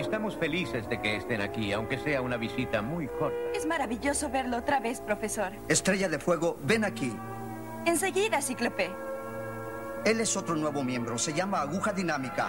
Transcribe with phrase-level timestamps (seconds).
[0.00, 3.36] Estamos felices de que estén aquí, aunque sea una visita muy corta.
[3.54, 5.52] Es maravilloso verlo otra vez, profesor.
[5.68, 7.14] Estrella de Fuego, ven aquí.
[7.84, 8.90] Enseguida, Cíclope.
[10.06, 12.48] Él es otro nuevo miembro, se llama Aguja Dinámica.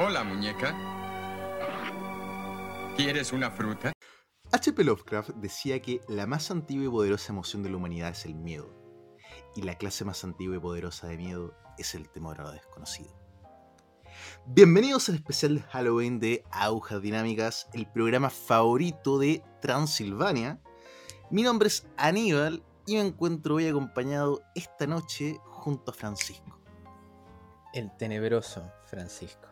[0.00, 0.74] Hola, muñeca.
[2.96, 3.92] ¿Quieres una fruta?
[4.50, 4.82] H.P.
[4.82, 8.74] Lovecraft decía que la más antigua y poderosa emoción de la humanidad es el miedo,
[9.54, 13.19] y la clase más antigua y poderosa de miedo es el temor a lo desconocido.
[14.46, 20.60] Bienvenidos al especial de Halloween de Agujas Dinámicas, el programa favorito de Transilvania.
[21.30, 26.58] Mi nombre es Aníbal y me encuentro hoy acompañado esta noche junto a Francisco.
[27.72, 29.49] El tenebroso Francisco.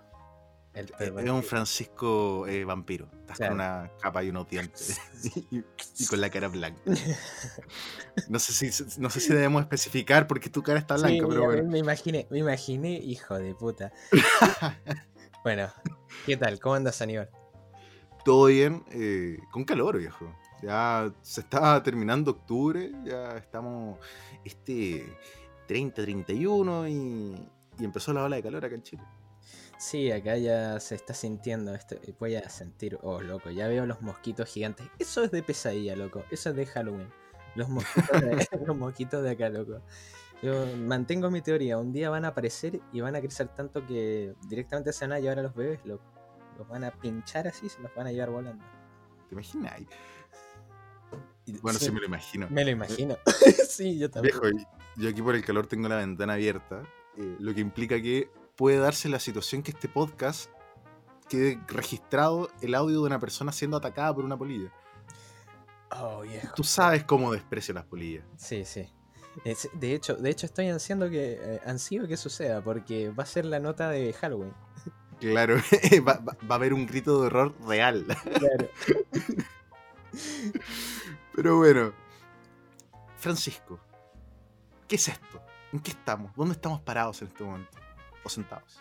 [0.79, 0.93] El
[1.25, 1.43] Es un.
[1.43, 3.09] Francisco eh, vampiro.
[3.21, 3.53] Estás Claro.
[3.53, 5.01] con una capa y unos dientes.
[5.51, 5.65] y,
[5.99, 6.81] y con la cara blanca.
[8.29, 11.41] No sé si, no sé si debemos especificar porque tu cara está Sí, blanca, pero
[11.41, 11.71] mira, bueno.
[11.71, 13.93] me imaginé, me imaginé, hijo de puta.
[15.45, 15.69] bueno,
[16.27, 16.59] ¿qué tal?
[16.61, 17.31] ¿Cómo andas, Aníbal?
[18.25, 20.35] Todo bien, eh, con calor, viejo.
[20.63, 23.99] Ya se está terminando octubre, ya estamos
[24.45, 25.17] este
[25.69, 29.03] 30, 31 y, y empezó la ola de calor acá en Chile.
[29.79, 31.95] Sí, acá ya se está sintiendo esto.
[32.05, 34.87] y Voy a sentir, oh, loco, ya veo los mosquitos gigantes.
[34.99, 36.25] Eso es de pesadilla, loco.
[36.31, 37.09] Eso es de Halloween.
[37.55, 39.81] Los mosquitos de, los mosquitos de acá, loco.
[40.43, 41.79] Yo mantengo mi teoría.
[41.79, 45.21] Un día van a aparecer y van a crecer tanto que directamente se van a
[45.21, 46.05] llevar a los bebés, loco.
[46.59, 48.65] Los van a pinchar así y se los van a llevar volando.
[49.29, 49.75] ¿Te imaginas?
[51.63, 51.91] Bueno, sí.
[51.91, 52.47] me lo imagino.
[52.51, 53.17] Me lo imagino.
[53.69, 54.39] sí, yo también.
[54.41, 54.67] Viejo, y-
[55.01, 56.83] yo aquí por el calor tengo la ventana abierta,
[57.17, 60.51] eh, lo que implica que puede darse la situación que este podcast
[61.29, 64.73] quede registrado el audio de una persona siendo atacada por una polilla.
[65.93, 66.55] Oh, viejo.
[66.57, 68.25] Tú sabes cómo desprecio las polillas.
[68.37, 68.93] Sí, sí.
[69.45, 73.27] Es- de, hecho, de hecho, estoy ansiando que, eh, ansío que suceda, porque va a
[73.27, 74.53] ser la nota de Halloween.
[75.21, 75.57] Claro,
[76.07, 78.05] va, va- va a haber un grito de horror real.
[78.39, 78.69] Claro.
[81.35, 81.93] Pero bueno,
[83.17, 83.79] Francisco,
[84.89, 85.41] ¿qué es esto?
[85.73, 86.33] ¿En qué estamos?
[86.35, 87.79] ¿Dónde estamos parados en este momento?
[88.25, 88.81] ¿O sentados?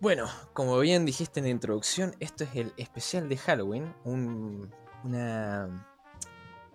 [0.00, 4.72] Bueno, como bien dijiste en la introducción, esto es el especial de Halloween, un-
[5.04, 5.88] una,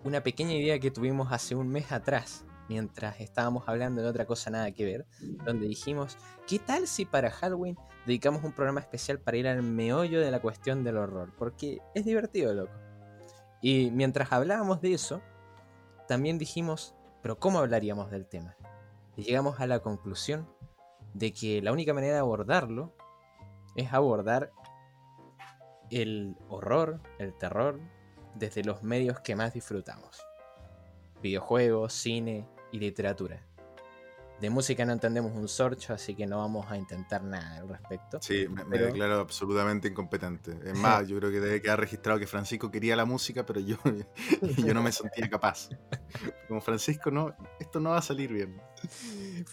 [0.03, 4.50] una pequeña idea que tuvimos hace un mes atrás, mientras estábamos hablando de otra cosa
[4.50, 5.06] nada que ver,
[5.46, 6.18] donde dijimos,
[6.48, 10.42] ¿qué tal si para Halloween dedicamos un programa especial para ir al meollo de la
[10.42, 11.32] cuestión del horror?
[11.38, 12.74] Porque es divertido, loco.
[13.62, 15.22] Y mientras hablábamos de eso,
[16.09, 18.58] también dijimos, pero ¿cómo hablaríamos del tema?
[19.16, 20.46] Y llegamos a la conclusión
[21.13, 22.94] de que la única manera de abordarlo
[23.75, 24.51] es abordar
[25.90, 27.79] el horror, el terror,
[28.35, 30.25] desde los medios que más disfrutamos.
[31.22, 33.46] Videojuegos, cine y literatura.
[34.42, 38.20] De música no entendemos un sorcho, así que no vamos a intentar nada al respecto.
[38.22, 40.58] Sí, me, declaro absolutamente incompetente.
[40.66, 43.78] Es más, yo creo que debe quedar registrado que Francisco quería la música, pero yo,
[44.58, 45.70] yo no me sentía capaz.
[46.48, 48.62] Como Francisco, no, esto no va a salir bien.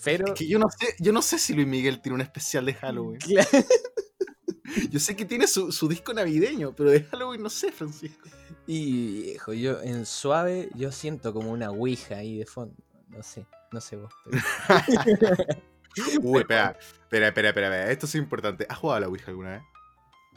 [0.03, 0.27] Pero...
[0.29, 2.75] Es que yo no sé, yo no sé si Luis Miguel tiene un especial de
[2.75, 3.21] Halloween.
[4.91, 8.29] Yo sé que tiene su, su disco navideño, pero de Halloween no sé, Francisco.
[8.67, 12.77] Y viejo, yo en suave yo siento como una ouija ahí de fondo.
[13.09, 14.13] No sé, no sé vos.
[14.25, 14.39] pero-
[16.23, 17.91] Uy, espera, espera, espera, espera.
[17.91, 18.67] Esto es importante.
[18.69, 19.63] ¿Has jugado a la Ouija alguna vez?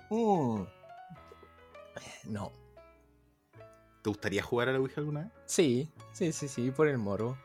[0.09, 0.63] Mm.
[2.25, 2.51] No.
[4.01, 5.31] ¿Te gustaría jugar a la Ouija alguna vez?
[5.45, 7.38] Sí, sí, sí, sí, por el morbo.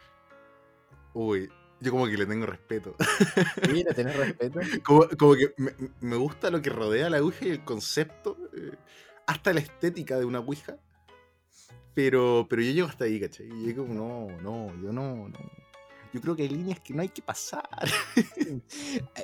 [1.15, 1.50] Uy,
[1.81, 2.97] yo como que le tengo respeto.
[3.72, 4.60] Mira, tener respeto.
[4.84, 8.72] Como, como que me, me gusta lo que rodea la Ouija y el concepto, eh,
[9.26, 10.76] hasta la estética de una Ouija.
[11.94, 13.49] Pero, pero yo llego hasta ahí, ¿cachai?
[13.49, 15.38] Y yo como, no, no, yo no, no.
[16.19, 17.69] Yo creo que hay líneas que no hay que pasar.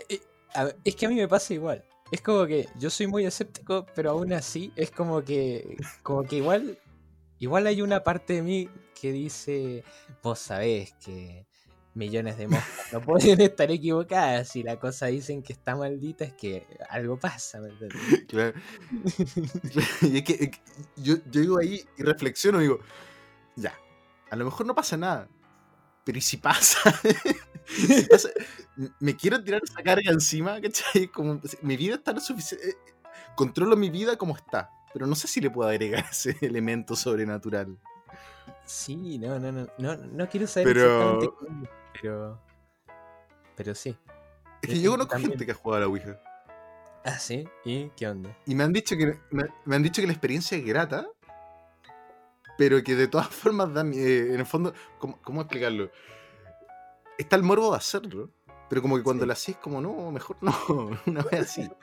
[0.08, 0.20] Eh,
[0.64, 1.84] ver, Es que a mí me pasa igual.
[2.12, 6.36] Es como que yo soy muy escéptico, pero aún así es como que, como que
[6.36, 6.78] igual,
[7.40, 8.68] igual hay una parte de mí
[9.00, 9.82] que dice,
[10.22, 11.48] vos sabés que
[11.94, 16.34] millones de moscas no pueden estar equivocadas y la cosa dicen que está maldita es
[16.34, 17.70] que algo pasa, ¿me?
[18.28, 18.56] Claro.
[20.02, 20.60] y es que, es que
[20.96, 22.78] yo, yo digo ahí y reflexiono digo,
[23.56, 23.74] ya,
[24.30, 25.28] a lo mejor no pasa nada,
[26.04, 26.78] pero ¿y si pasa?
[27.66, 28.28] Si pasa,
[28.76, 31.08] m- me quiero tirar esa carga encima, ¿cachai?
[31.08, 32.76] Como, mi vida está lo suficiente,
[33.34, 37.78] controlo mi vida como está, pero no sé si le puedo agregar ese elemento sobrenatural.
[38.66, 41.68] Sí, no, no, no, no, no quiero saber Pero- exactamente cómo,
[42.00, 42.40] pero,
[43.56, 43.96] pero sí.
[44.62, 45.30] Es que yo conozco También.
[45.32, 46.20] gente que ha jugado a la Ouija.
[47.04, 48.34] Ah, sí, ¿y qué onda?
[48.46, 51.06] Y me han dicho que me, me han dicho que la experiencia es grata,
[52.58, 55.90] pero que de todas formas da mi- eh, en el fondo, ¿cómo, cómo explicarlo?
[57.18, 58.30] Está el morbo de hacerlo,
[58.68, 59.26] pero como que cuando Sí.
[59.26, 60.52] lo hacís como no, mejor no,
[61.06, 61.68] una vez así.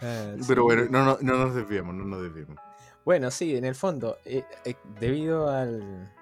[0.00, 0.64] Ah, Pero sí.
[0.66, 2.56] bueno, no, no, no nos desviemos, no nos desviemos.
[3.04, 6.12] Bueno, sí, en el fondo, eh, eh, debido al,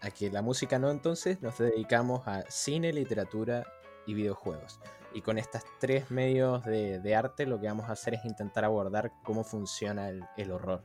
[0.00, 3.64] a que la música no, entonces nos dedicamos a cine, literatura
[4.06, 4.80] y videojuegos.
[5.12, 8.64] Y con estos tres medios de, de arte lo que vamos a hacer es intentar
[8.64, 10.82] abordar cómo funciona el, el horror.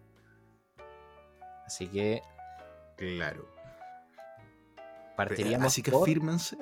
[1.66, 2.22] Así que
[2.98, 3.48] Claro.
[5.16, 6.04] partiríamos Así que por...
[6.04, 6.58] afírmense.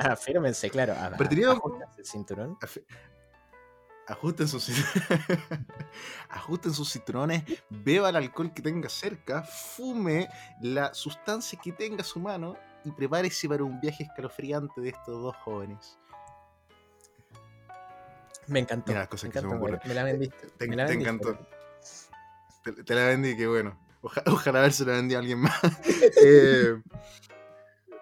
[0.00, 0.92] Afírmense, claro.
[0.94, 1.60] a- Partiríamos-
[1.96, 2.58] el cinturón.
[4.06, 4.70] Ajusten sus,
[6.30, 10.28] ajusten sus citrones, beba el alcohol que tenga cerca, fume
[10.62, 15.22] la sustancia que tenga a su mano y prepárese para un viaje escalofriante de estos
[15.22, 15.98] dos jóvenes.
[18.46, 18.92] Me encantó.
[18.92, 20.46] Mira las cosas me que se me encantó, la vendiste.
[20.56, 21.10] Te, me la te vendiste.
[21.14, 21.46] encantó.
[22.64, 23.78] Te, te la vendí, que bueno.
[24.02, 25.60] Oja- ojalá ver se la vendí a alguien más.
[26.24, 26.80] Eh,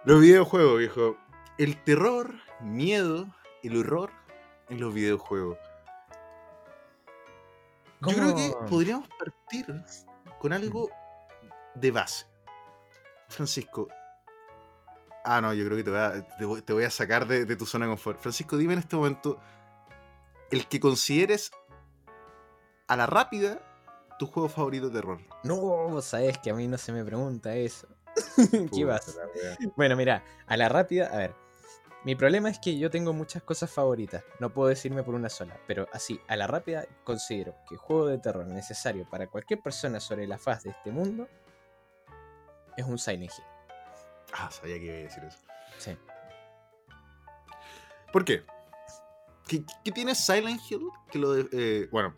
[0.04, 1.16] los videojuegos, viejo.
[1.58, 3.26] El terror, miedo,
[3.62, 4.10] el horror
[4.68, 5.58] en los videojuegos.
[8.02, 9.66] Yo creo que podríamos partir
[10.38, 10.90] con algo
[11.74, 12.26] de base.
[13.28, 13.88] Francisco.
[15.24, 17.44] Ah, no, yo creo que te voy a, te voy- te voy a sacar de,
[17.46, 18.20] de tu zona de confort.
[18.20, 19.40] Francisco, dime en este momento
[20.52, 21.50] el que consideres
[22.86, 23.60] a la rápida
[24.18, 25.20] tu juego favorito de terror.
[25.42, 27.86] No, sabes que a mí no se me pregunta eso.
[28.74, 29.18] ¿Qué vas?
[29.76, 31.34] Bueno, mira, a la rápida, a ver.
[32.04, 34.22] Mi problema es que yo tengo muchas cosas favoritas.
[34.38, 35.58] No puedo decirme por una sola.
[35.66, 40.26] Pero así, a la rápida, considero que juego de terror necesario para cualquier persona sobre
[40.26, 41.26] la faz de este mundo
[42.76, 43.44] es un Silent Hill.
[44.34, 45.38] Ah, sabía que iba a decir eso.
[45.78, 45.96] Sí.
[48.12, 48.44] ¿Por qué?
[49.48, 52.14] ¿Qué, qué tiene Silent Hill que lo de- eh, bueno,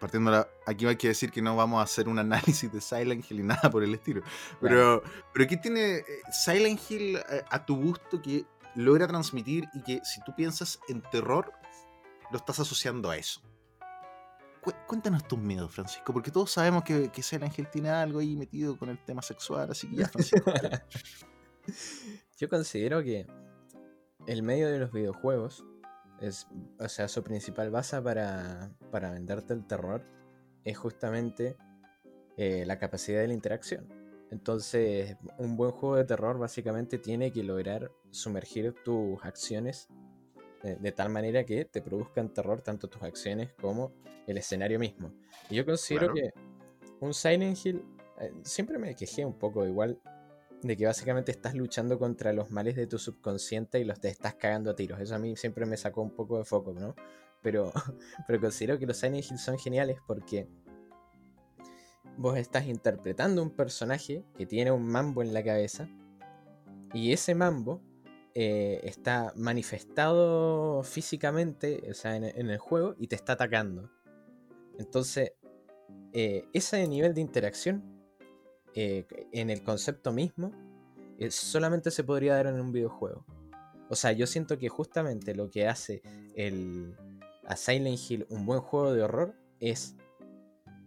[0.00, 3.30] partiendo la- aquí hay que decir que no vamos a hacer un análisis de Silent
[3.30, 4.22] Hill y nada por el estilo.
[4.60, 5.02] Pero,
[5.32, 8.44] pero ¿qué tiene eh, Silent Hill eh, a tu gusto que
[8.74, 11.52] logra transmitir y que si tú piensas en terror,
[12.30, 13.40] lo estás asociando a eso?
[14.60, 18.36] Cu- Cuéntanos tus miedos, Francisco, porque todos sabemos que, que Silent Hill tiene algo ahí
[18.36, 20.52] metido con el tema sexual, así que ya, Francisco.
[22.38, 23.26] Yo considero que
[24.26, 25.64] el medio de los videojuegos
[26.20, 26.46] es,
[26.78, 30.02] o sea, su principal base para, para venderte el terror
[30.64, 31.56] es justamente
[32.36, 33.88] eh, la capacidad de la interacción.
[34.30, 39.88] Entonces, un buen juego de terror básicamente tiene que lograr sumergir tus acciones
[40.62, 43.92] de, de tal manera que te produzcan terror tanto tus acciones como
[44.26, 45.12] el escenario mismo.
[45.48, 46.30] Y yo considero Claro.
[46.32, 47.82] que un Silent Hill,
[48.20, 49.98] eh, siempre me quejé un poco igual
[50.62, 54.34] de que básicamente estás luchando contra los males de tu subconsciente y los te estás
[54.34, 55.00] cagando a tiros.
[55.00, 56.94] Eso a mí siempre me sacó un poco de foco, ¿no?
[57.42, 57.72] Pero,
[58.26, 60.48] pero considero que los Silent Hill son geniales porque
[62.16, 65.88] vos estás interpretando un personaje que tiene un mambo en la cabeza
[66.92, 67.80] y ese mambo
[68.34, 73.90] eh, está manifestado físicamente, o sea, en, el juego y te está atacando.
[74.78, 75.32] Entonces,
[76.12, 77.99] eh, ese nivel de interacción
[78.74, 80.52] eh, en el concepto mismo
[81.18, 83.24] eh, solamente se podría dar en un videojuego.
[83.90, 86.02] O sea, yo siento que justamente lo que hace
[86.34, 86.96] el,
[87.44, 89.96] a Silent Hill un buen juego de horror es,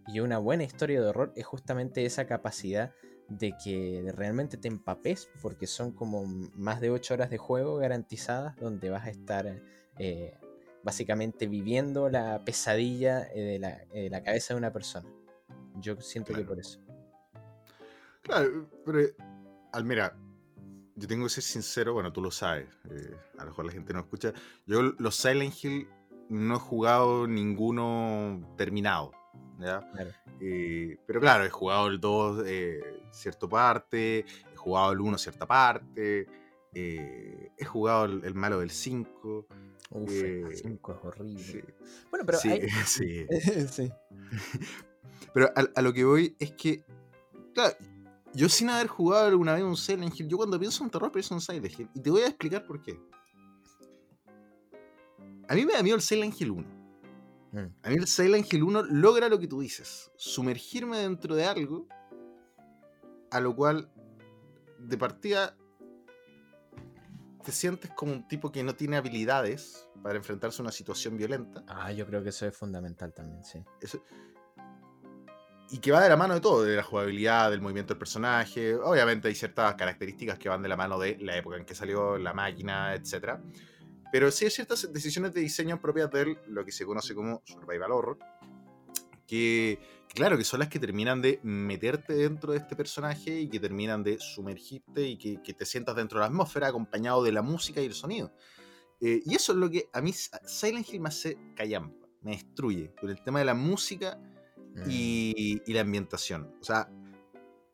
[0.08, 2.92] y una buena historia de horror es justamente esa capacidad
[3.28, 8.56] de que realmente te empapes, porque son como más de 8 horas de juego garantizadas,
[8.56, 9.62] donde vas a estar
[9.98, 10.36] eh,
[10.82, 15.08] básicamente viviendo la pesadilla de, la, de la cabeza de una persona.
[15.76, 16.80] Yo siento que por eso.
[18.24, 18.98] Claro, pero
[19.72, 20.16] Almira,
[20.96, 23.92] yo tengo que ser sincero, bueno, tú lo sabes, eh, a lo mejor la gente
[23.92, 24.32] no escucha.
[24.66, 25.88] Yo los Silent Hill
[26.30, 29.12] no he jugado ninguno terminado,
[29.60, 29.80] ¿ya?
[29.92, 30.10] Claro.
[30.40, 34.20] Eh, pero claro, he jugado el 2 eh, cierta parte,
[34.52, 36.26] he jugado el 1 cierta parte,
[36.74, 39.46] eh, he jugado el, el malo del 5.
[39.90, 41.38] Uf, el 5 es horrible.
[41.42, 41.60] Sí,
[42.10, 43.26] Bueno, pero sí, hay- sí.
[43.68, 43.92] sí.
[45.34, 46.84] Pero a, a lo que voy es que,
[47.54, 47.74] claro,
[48.34, 51.34] yo sin haber jugado alguna vez un Silent Hill, yo cuando pienso en terror pienso
[51.34, 51.88] en Silent Hill.
[51.94, 52.98] Y te voy a explicar por qué.
[55.48, 56.62] A mí me da miedo el Silent Hill 1.
[57.52, 57.58] Mm.
[57.82, 61.86] A mí el Silent Hill 1 logra lo que tú dices, sumergirme dentro de algo
[63.30, 63.90] a lo cual
[64.78, 65.56] de partida
[67.44, 71.62] te sientes como un tipo que no tiene habilidades para enfrentarse a una situación violenta.
[71.68, 73.62] Ah, yo creo que eso es fundamental también, sí.
[73.80, 74.02] Eso-
[75.70, 78.74] y que va de la mano de todo, de la jugabilidad, del movimiento del personaje.
[78.74, 82.18] Obviamente hay ciertas características que van de la mano de la época en que salió
[82.18, 83.38] la máquina, etc.
[84.12, 87.92] Pero sí hay ciertas decisiones de diseño propias de lo que se conoce como survival
[87.92, 88.18] horror.
[89.26, 89.80] Que,
[90.14, 94.02] claro, que son las que terminan de meterte dentro de este personaje y que terminan
[94.02, 97.80] de sumergirte y que, que te sientas dentro de la atmósfera acompañado de la música
[97.80, 98.32] y el sonido.
[99.00, 102.06] Eh, y eso es lo que a mí Silent Hill me hace callampa.
[102.22, 102.90] me destruye.
[103.00, 104.18] Por el tema de la música
[104.74, 104.82] Mm.
[104.88, 106.52] y, y la ambientación.
[106.60, 106.90] O sea,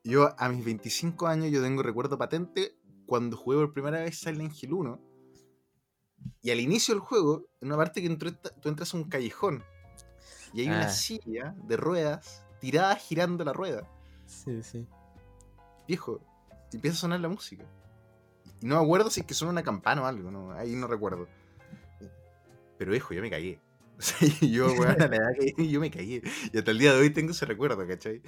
[0.03, 4.53] yo a mis 25 años yo tengo recuerdo patente cuando jugué por primera vez Silent
[4.61, 4.99] Hill 1.
[6.43, 9.63] Y al inicio del juego, en una parte que entr- tú entras a un callejón
[10.53, 10.89] y hay una Ah.
[10.89, 13.87] silla de ruedas tirada girando la rueda.
[14.25, 14.87] Sí, sí.
[15.87, 16.19] Viejo,
[16.71, 17.65] y empieza a sonar la música.
[18.61, 20.87] Y no me acuerdo si es que suena una campana o algo, no, ahí no
[20.87, 21.27] recuerdo.
[22.77, 23.59] Pero viejo, yo me caí.
[24.01, 26.21] Sea, yo, weón, a la edad que yo me caí.
[26.51, 28.21] Y hasta el día de hoy tengo ese recuerdo, ¿cachai?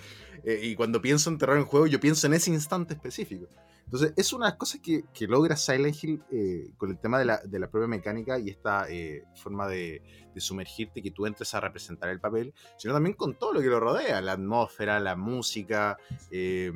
[0.43, 3.47] Eh, y cuando pienso en terror en juego, yo pienso en ese instante específico.
[3.85, 7.19] Entonces, es una de las cosas que, que logra Silent Hill eh, con el tema
[7.19, 10.01] de la, de la propia mecánica y esta eh, forma de,
[10.33, 13.67] de sumergirte, que tú entres a representar el papel, sino también con todo lo que
[13.67, 15.97] lo rodea, la atmósfera, la música,
[16.31, 16.71] eh,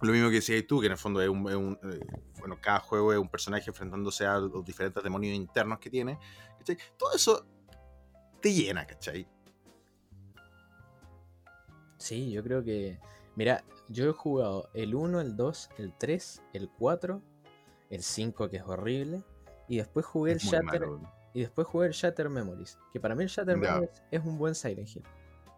[0.00, 2.00] lo mismo que decías tú, que en el fondo es un, es un, eh,
[2.38, 6.18] bueno, cada juego es un personaje enfrentándose a los diferentes demonios internos que tiene.
[6.96, 7.46] Todo eso
[8.40, 9.26] te llena, ¿cachai?
[11.96, 12.98] Sí, yo creo que.
[13.36, 17.22] Mira, yo he jugado el 1, el 2, el 3, el 4,
[17.90, 19.22] el 5, que es horrible.
[19.68, 20.80] Y después jugué el Es muy Shatter.
[20.80, 21.00] malo.
[21.34, 22.78] Y después jugué el Shatter Memories.
[22.92, 23.56] Que para mí el Shatter.
[23.56, 25.04] Memories es un buen Silent Hill.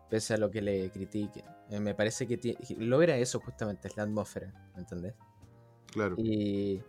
[0.08, 1.44] Pese a lo que le critique.
[1.70, 4.52] Eh, me parece que logra eso justamente, es la atmósfera.
[4.74, 5.14] ¿Me entendés?
[5.92, 6.16] Claro.
[6.18, 6.82] Y.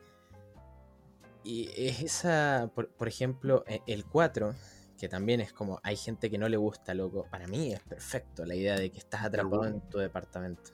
[1.43, 2.71] Y es esa.
[2.73, 4.53] Por, por ejemplo, e- el 4.
[5.01, 5.79] Que también es como.
[5.81, 7.25] Hay gente que no le gusta, loco.
[7.31, 10.69] Para mí es perfecto la idea de que estás atrapado en tu departamento.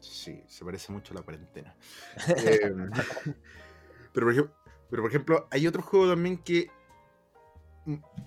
[0.00, 1.76] Sí, se parece mucho a la cuarentena.
[2.34, 2.72] Eh,
[4.14, 4.54] pero, por ejemplo,
[4.88, 6.70] pero por ejemplo, hay otro juego también que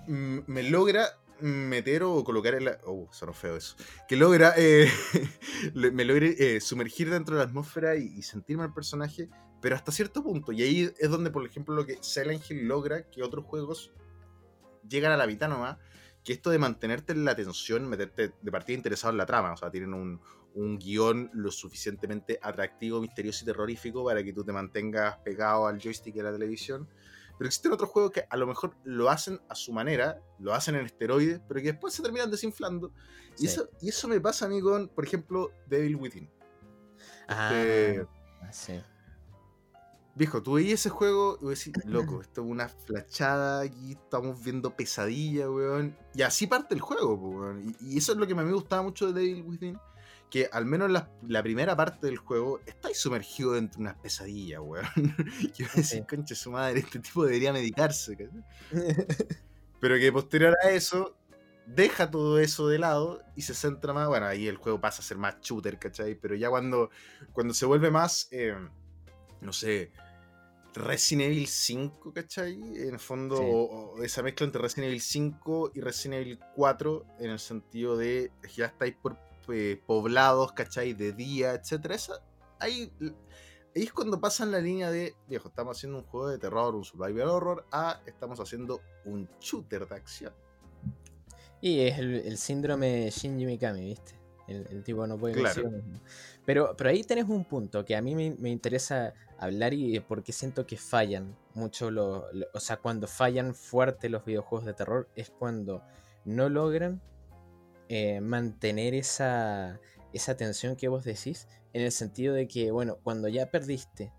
[0.06, 2.78] me logra meter o colocar en la...
[2.86, 3.78] Oh, sonó feo eso.
[4.08, 4.54] Que logra...
[4.58, 4.88] eh,
[5.74, 9.28] me logra eh, sumergir dentro de la atmósfera y, y sentirme el personaje,
[9.60, 10.52] pero hasta cierto punto.
[10.52, 13.92] Y ahí es donde, por ejemplo, lo que Silent Hill logra que otros juegos
[14.90, 15.78] llegan a la mitad nomás,
[16.24, 19.54] que esto de mantenerte en la atención, meterte de partida interesado en la trama.
[19.54, 20.20] O sea, tienen un,
[20.54, 25.80] un guion lo suficientemente atractivo, misterioso y terrorífico para que tú te mantengas pegado al
[25.80, 26.90] joystick de la televisión.
[27.38, 30.76] Pero existen otros juegos que a lo mejor lo hacen a su manera, lo hacen
[30.76, 32.92] en esteroides, pero que después se terminan desinflando.
[33.38, 36.30] Y, eso, y eso me pasa a mí con, por ejemplo, Devil Within.
[37.30, 38.08] Ah, Este,
[38.52, 38.82] sí.
[40.20, 44.44] Viejo, tú veías ese juego y vos decís, loco, esto es una flachada, aquí estamos
[44.44, 45.98] viendo pesadilla, weón.
[46.14, 47.74] Y así parte el juego, weón.
[47.80, 49.80] Y, y eso es lo que a mí me gustaba mucho de Devil Within,
[50.30, 54.60] que al menos la, la primera parte del juego estáis sumergido dentro de unas pesadillas,
[54.62, 54.86] weón.
[55.58, 56.04] y vos decís, Sí.
[56.08, 58.18] concha su madre, este tipo debería medicarse.
[59.80, 61.16] Pero que posterior a eso,
[61.66, 65.06] deja todo eso de lado y se centra más, bueno, ahí el juego pasa a
[65.06, 66.16] ser más shooter, ¿cachai?
[66.16, 66.90] Pero ya cuando,
[67.32, 68.54] cuando se vuelve más, eh,
[69.40, 69.94] no sé,
[70.76, 72.54] Resident Evil 5, ¿cachai?
[72.54, 73.44] En el fondo, Sí.
[73.46, 77.98] o, o esa mezcla entre Resident Evil 5 y Resident Evil 4, en el sentido
[77.98, 79.18] de ya estáis por
[79.52, 80.94] eh, poblados, ¿cachai?
[80.94, 81.96] De día, etcétera.
[81.96, 82.22] Esa,
[82.60, 82.92] ahí,
[83.76, 86.84] ahí es cuando pasan la línea de, viejo, estamos haciendo un juego de terror, un
[86.84, 90.34] survival horror, a estamos haciendo un shooter de acción.
[91.62, 94.19] Y es el, el síndrome Shinji Mikami, ¿viste?
[94.50, 95.62] El, el tipo no puede Claro.
[95.62, 96.00] consigo mismo.
[96.46, 100.32] Pero, pero ahí tenés un punto que a mí me, me interesa hablar y porque
[100.34, 102.24] siento que fallan mucho los...
[102.34, 105.84] lo- o sea, cuando fallan fuerte los videojuegos de terror es cuando
[106.26, 107.02] no logran
[107.88, 109.80] eh, mantener esa,
[110.14, 114.12] esa tensión que vos decís en el sentido de que, bueno, cuando ya perdiste...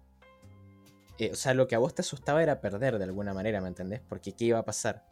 [1.18, 3.68] eh, o sea, lo que a vos te asustaba era perder de alguna manera, ¿me
[3.68, 4.00] entendés?
[4.08, 5.06] Porque ¿qué iba a pasar?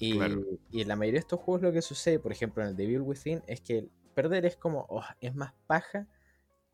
[0.00, 0.42] Y, Claro.
[0.70, 3.00] y en la mayoría de estos juegos lo que sucede, por ejemplo en el Devil
[3.00, 3.88] Within, es que
[4.18, 6.08] perder es como, oh, es más paja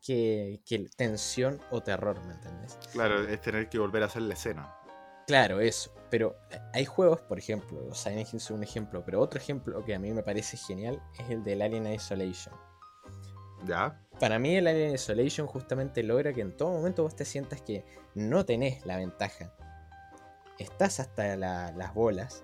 [0.03, 2.75] que, que tensión o terror, ¿me entendés?
[2.91, 4.75] Claro, es tener que volver a hacer la escena.
[5.27, 5.93] Claro, eso.
[6.09, 9.93] Pero eh, hay juegos, por ejemplo, Silent Hill es un ejemplo, pero otro ejemplo que
[9.93, 12.55] a mí me parece genial es el del Alien Isolation.
[13.63, 14.01] ¿Ya?
[14.19, 17.85] Para mí el Alien Isolation justamente logra que en todo momento vos te sientas que
[18.15, 19.53] no tenés la ventaja.
[20.57, 22.43] Estás hasta la- las bolas.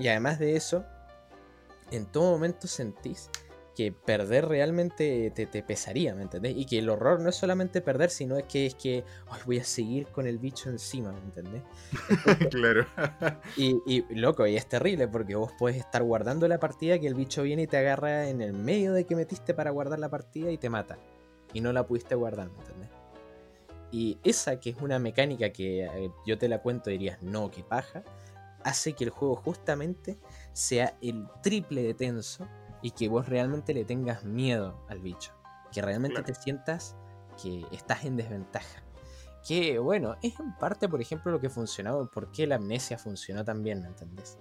[0.00, 0.84] Y además de eso,
[1.92, 3.30] en todo momento sentís
[3.76, 6.56] que perder realmente te, te pesaría, ¿me entendés?
[6.56, 9.58] Y que el horror no es solamente perder, sino es que es que "Ay, voy
[9.58, 11.62] a seguir con el bicho encima, ¿me entendés?
[12.50, 12.86] claro.
[13.56, 17.14] Y, y, loco, y es terrible porque vos podés estar guardando la partida que el
[17.14, 20.50] bicho viene y te agarra en el medio de que metiste para guardar la partida
[20.50, 20.98] y te mata.
[21.52, 22.90] Y no la pudiste guardar, ¿me entendés?
[23.92, 27.50] Y esa que es una mecánica que eh, yo te la cuento y dirías, no,
[27.50, 28.02] qué paja,
[28.64, 30.18] hace que el juego justamente
[30.52, 32.48] sea el triple de tenso
[32.86, 35.32] y que vos realmente le tengas miedo al bicho.
[35.72, 36.26] Que realmente Claro.
[36.32, 36.94] te sientas
[37.42, 38.80] que estás en desventaja.
[39.44, 43.44] Que bueno, es en parte, por ejemplo, lo que funcionaba, por qué la amnesia funcionó
[43.44, 44.38] tan bien, ¿me entendés?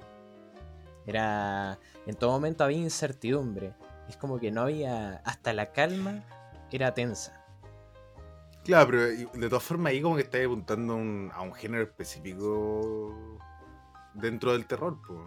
[1.07, 1.79] Era.
[2.05, 3.73] En todo momento había incertidumbre.
[4.07, 5.23] Es como que no había.
[5.25, 6.23] Hasta la calma
[6.71, 7.43] era tensa.
[8.63, 9.01] Claro, pero
[9.33, 13.39] de todas formas ahí como que estás apuntando un, a un género específico
[14.13, 15.19] dentro del terror, pues.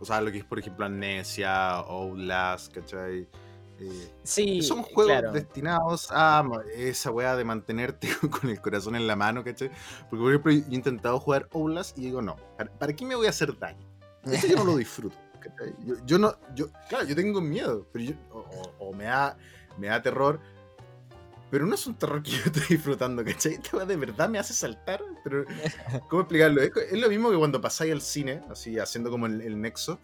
[0.00, 3.28] O sea, lo que es, por ejemplo, Amnesia, Outlast, ¿cachai?
[3.78, 5.32] Eh, Sí, son juegos claro.
[5.32, 6.42] destinados a
[6.74, 9.70] esa weá de mantenerte con el corazón en la mano, ¿cachai?
[10.08, 13.14] Porque, por ejemplo, yo he intentado jugar Outlast y digo, no, ¿para, para qué me
[13.14, 13.86] voy a hacer daño?
[14.24, 15.16] Esto yo no lo disfruto.
[15.86, 19.38] Yo, yo no, yo, claro, yo tengo miedo, pero yo, o, o- o me da,
[19.78, 20.38] me da terror,
[21.50, 23.54] pero no es un terror que yo esté disfrutando, ¿cachai?
[23.54, 25.44] Esta de verdad me hace saltar, pero
[26.08, 26.62] ¿cómo explicarlo?
[26.62, 29.98] Es, es lo mismo que cuando pasáis al cine, así haciendo como el, el nexo,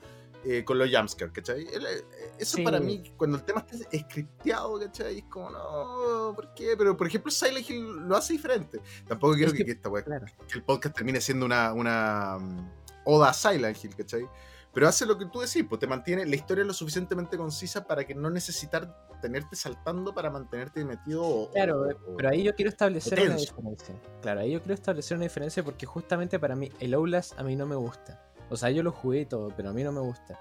[0.45, 1.62] eh, con los jumpscares, ¿cachai?
[1.62, 2.05] Eh,
[2.38, 2.62] Eso Sí.
[2.62, 5.19] para mí, cuando el tema está scripteado, ¿cachai?
[5.19, 6.76] Es como, no, ¿por qué?
[6.76, 8.81] Pero, por ejemplo, Silent Hill lo hace diferente.
[9.09, 10.26] Tampoco quiero Es que, que- esta weá- claro.
[10.49, 12.71] que el podcast termine siendo una, una mm,
[13.07, 14.29] oda a Silent Hill, ¿cachai?
[14.76, 18.04] Pero hace lo que tú decís, pues te mantiene la historia lo suficientemente concisa para
[18.04, 21.23] que no necesitar tenerte saltando para mantenerte metido.
[21.25, 23.95] o- Claro, o- eh, o- pero ahí yo quiero establecer una diferencia.
[24.21, 27.56] Claro, ahí yo quiero establecer una diferencia porque justamente para mí el Outlast a mí
[27.56, 28.23] no me gusta.
[28.50, 30.38] O sea, yo lo jugué y todo, pero a mí no me gusta.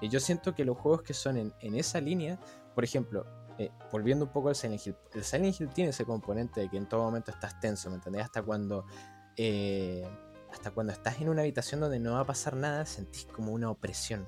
[0.00, 2.40] Y yo siento que los juegos que son en, en esa línea,
[2.74, 3.24] por ejemplo,
[3.56, 6.76] eh, volviendo un poco al Silent Hill, el Silent Hill tiene ese componente de que
[6.76, 8.24] en todo momento estás tenso, ¿me entendés?
[8.24, 8.84] Hasta cuando,
[9.36, 10.04] eh,
[10.56, 13.70] hasta cuando estás en una habitación donde no va a pasar nada, sentís como una
[13.70, 14.26] opresión.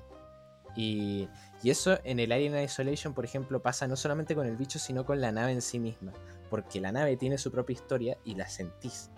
[0.75, 1.27] Y,
[1.63, 5.05] y eso en el Alien Isolation, por ejemplo, pasa no solamente con el bicho, sino
[5.05, 6.13] con la nave en sí misma.
[6.51, 9.09] Porque la nave tiene su propia historia y la sentís.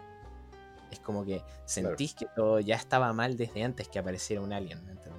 [0.89, 4.86] Es como que sentís que todo ya estaba mal desde antes que apareciera un alien,
[4.86, 5.12] ¿me entendés?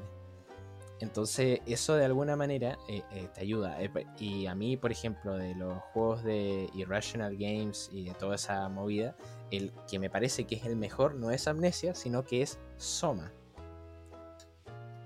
[1.00, 3.82] Entonces, eso de alguna manera eh, eh, te ayuda.
[3.82, 8.36] Eh, Y a mí, por ejemplo, de los juegos de Irrational Games y de toda
[8.36, 9.14] esa movida,
[9.56, 13.32] el que me parece que es el mejor no es Amnesia, sino que es Soma.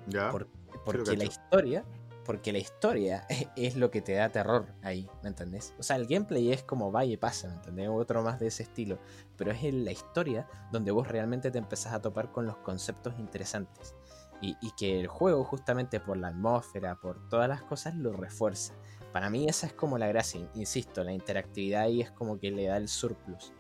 [0.07, 0.31] ¿Ya?
[0.31, 0.49] Por-
[0.85, 1.85] porque la historia,
[2.25, 3.27] porque la historia
[3.57, 5.75] es lo que te da terror ahí, ¿me entendés?
[5.79, 7.89] O sea, el gameplay es como vaya y pasa, ¿me entendés?
[7.89, 8.99] Otro más de ese estilo.
[9.37, 13.15] Pero es en la historia donde vos realmente te empezás a topar con los conceptos
[13.19, 13.95] interesantes.
[14.43, 18.75] Y, y que el juego, justamente por la atmósfera, por todas las cosas, lo refuerza.
[19.13, 22.67] Para mí esa es como la gracia, insisto, la interactividad ahí es como que le
[22.67, 23.53] da el surplus.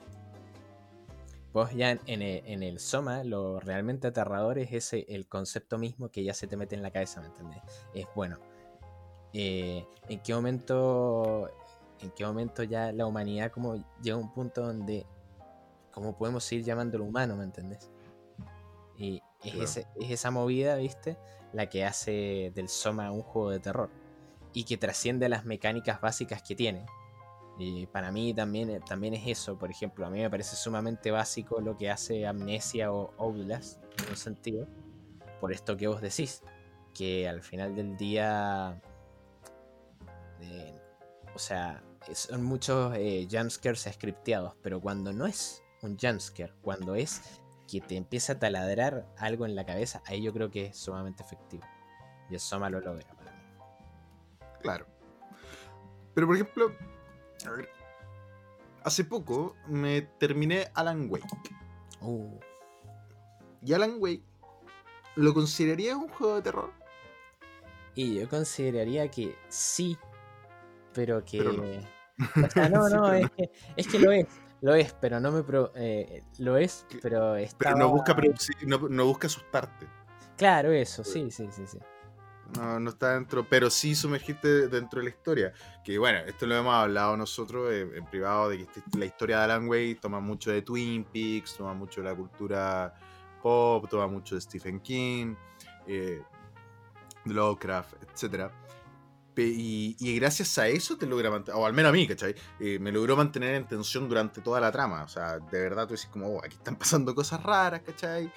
[1.56, 5.78] Vos ya en, en el, en el Soma, lo realmente aterrador es ese, el concepto
[5.78, 7.62] mismo que ya se te mete en la cabeza, ¿me entendés?
[7.94, 8.36] Es bueno.
[9.32, 11.50] eh, ¿En qué momento.
[12.00, 15.06] En qué momento ya la humanidad como llega a un punto donde.
[15.92, 17.90] ¿Cómo podemos seguir llamándolo humano, ¿me entendés?
[18.98, 19.62] Y es, Claro.
[19.64, 21.16] ese- es esa movida, ¿viste?
[21.54, 23.88] La que hace del Soma un juego de terror.
[24.52, 26.84] Y que trasciende las mecánicas básicas que tiene.
[27.58, 31.10] Y para mí también, eh, también es eso, por ejemplo, a mí me parece sumamente
[31.10, 34.66] básico lo que hace Amnesia o Outlast, en un sentido,
[35.40, 36.42] por esto que vos decís,
[36.94, 38.80] que al final del día,
[40.40, 40.78] eh,
[41.34, 47.40] o sea, son muchos eh, jumpscares scripteados, pero cuando no es un jumpscare, cuando es
[47.66, 51.22] que te empieza a taladrar algo en la cabeza, ahí yo creo que es sumamente
[51.22, 51.64] efectivo.
[52.30, 53.38] Y el Soma lo logra para mí.
[54.60, 54.86] Claro.
[56.14, 56.72] Pero por ejemplo,
[58.86, 61.26] hace poco me terminé Alan Wake.
[62.00, 62.38] Uh,
[63.62, 64.22] Y Alan Wake,
[65.16, 66.72] ¿lo considerarías un juego de terror?
[67.96, 69.98] Y yo consideraría que sí,
[70.92, 71.38] pero que.
[71.38, 71.62] Pero no.
[72.46, 73.30] O sea, no, es.
[73.30, 74.26] Que, es que lo es,
[74.60, 75.42] lo es, pero no me.
[75.42, 77.56] Pro, eh, lo es, pero está.
[77.58, 79.86] Pero no busca producir, no, no busca asustarte.
[80.36, 81.78] Claro, eso, sí, sí, sí, sí.
[82.54, 85.52] No, no está dentro, pero sí sumergirte dentro de la historia.
[85.84, 89.38] Que bueno, esto lo hemos hablado nosotros eh, en privado, de que este- la historia
[89.38, 92.94] de Alan Wake toma mucho de Twin Peaks, toma mucho de la cultura
[93.42, 95.34] pop, toma mucho de Stephen King,
[95.88, 96.22] eh,
[97.24, 98.50] Lovecraft, etc.
[99.38, 102.34] Y, gracias a eso te logra mantener, o al menos a mí, ¿cachai?
[102.58, 105.02] Eh, me logró mantener en tensión durante toda la trama.
[105.02, 108.32] O sea, de verdad tú dices como, "Oh, aquí están pasando cosas raras, ¿cachai?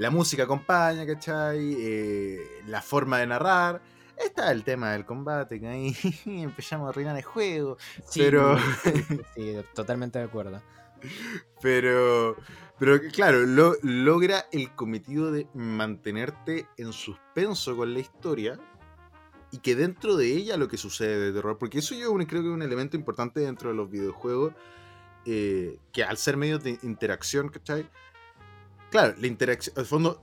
[0.00, 1.74] La música acompaña, ¿cachai?
[1.78, 3.82] Eh, la forma de narrar.
[4.16, 5.94] Está el tema del combate, que ahí
[6.26, 7.76] empezamos a arruinar el juego.
[8.08, 8.56] Sí, Pero-
[9.34, 10.60] sí, totalmente de acuerdo.
[11.62, 12.36] Pero,
[12.78, 18.58] pero claro, lo- logra el cometido de mantenerte en suspenso con la historia
[19.52, 21.58] y que dentro de ella lo que sucede de terror.
[21.58, 24.54] Porque eso yo creo que es un elemento importante dentro de los videojuegos,
[25.26, 27.86] eh, que al ser medios de interacción, ¿cachai?
[28.90, 30.22] Claro, la interacción, al fondo,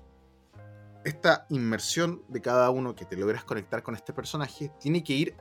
[1.06, 5.38] esta inmersión de cada uno que te logras conectar con este personaje tiene que ir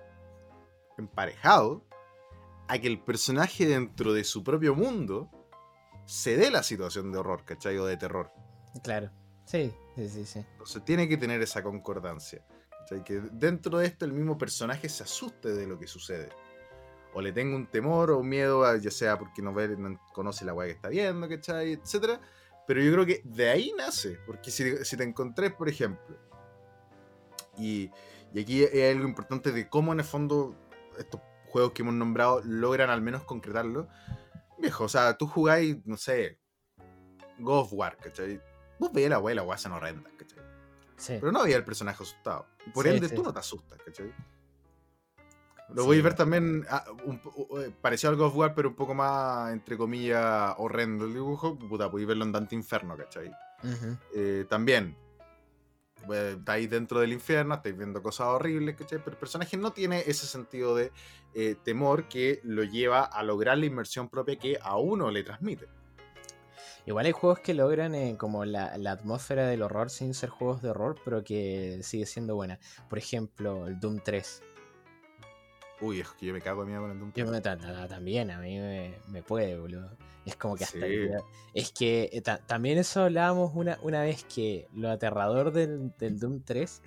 [0.99, 1.85] emparejado
[2.69, 5.31] a que el personaje dentro de su propio mundo
[6.05, 7.77] se dé la situación de horror, ¿cachai?
[7.79, 8.31] O de terror.
[8.83, 9.11] Claro.
[9.45, 10.45] Sí, Sí, sí, sí.
[10.53, 12.45] Entonces tiene que tener esa concordancia.
[12.81, 13.03] ¿cachai?
[13.03, 16.29] Que dentro de esto el mismo personaje se asuste de lo que sucede.
[17.15, 19.99] O le tenga un temor o un miedo, a- ya sea porque no, ve, no
[20.13, 21.73] conoce la weá que está viendo, ¿cachai?
[21.73, 22.21] Etcétera.
[22.67, 24.19] Pero yo creo que de ahí nace.
[24.27, 26.17] Porque si, si te encontré, por ejemplo,
[27.59, 27.91] y,
[28.35, 30.55] y aquí es algo importante de cómo en el fondo
[30.99, 33.89] estos juegos que hemos nombrado logran al menos concretarlo.
[34.59, 36.39] Viejo, o sea, tú jugáis, no sé,
[37.39, 38.41] God of War, ¿cachai?
[38.79, 40.39] Vos veías la weá y la weá se horrendas, ¿cachai?
[40.97, 41.19] Sí.
[41.21, 42.47] Pero no había el personaje asustado.
[42.73, 43.15] Por Sí, ende, sí.
[43.15, 44.13] tú no te asustas, ¿cachai?
[45.69, 45.87] Lo Sí.
[45.89, 48.77] voy a ver también ah, un uh, eh, parecido al God of War, pero un
[48.77, 51.59] poco más, entre comillas, horrendo el dibujo.
[51.59, 53.29] Puta, podéis verlo en Dante Inferno, ¿cachai?
[53.65, 53.97] Ujú.
[54.15, 54.97] Eh, también,
[56.13, 58.99] eh, estáis dentro del infierno, estáis viendo cosas horribles, ¿cachai?
[58.99, 60.93] Pero el personaje no tiene ese sentido de
[61.35, 65.67] eh, temor que lo lleva a lograr la inmersión propia que a uno le transmite.
[66.87, 70.63] Igual hay juegos que logran eh, como la, la atmósfera del horror sin ser juegos
[70.63, 72.61] de horror, pero que sigue siendo buena.
[72.89, 74.43] Por ejemplo, el Doom 3.
[75.81, 77.87] Uy, es que yo me cago de miedo con el Doom Yo me, ta- ta-
[77.87, 79.97] también, a mí me, me puede, boludo.
[80.25, 80.79] Es como que hasta...
[80.79, 80.85] Sí.
[80.85, 81.19] el día-
[81.55, 86.19] Es que eh, ta- también eso hablábamos una, una vez que lo aterrador del, del
[86.19, 86.83] Doom 3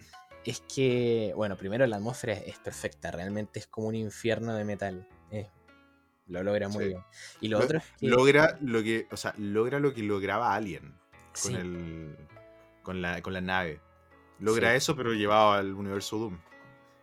[0.45, 4.63] es que, bueno, primero la atmósfera es, es perfecta, realmente es como un infierno de
[4.65, 5.07] metal.
[5.31, 5.47] eh,
[6.27, 6.89] lo logra muy Sí.
[6.89, 7.01] bien.
[7.41, 8.07] Y lo Lo- otro es que...
[8.07, 10.93] Logra lo que, o sea, logra lo que lograba Alien.
[11.41, 12.15] con sí, el
[12.83, 13.79] con la, con la nave.
[14.39, 16.39] Logra eso, pero llevado al universo Doom.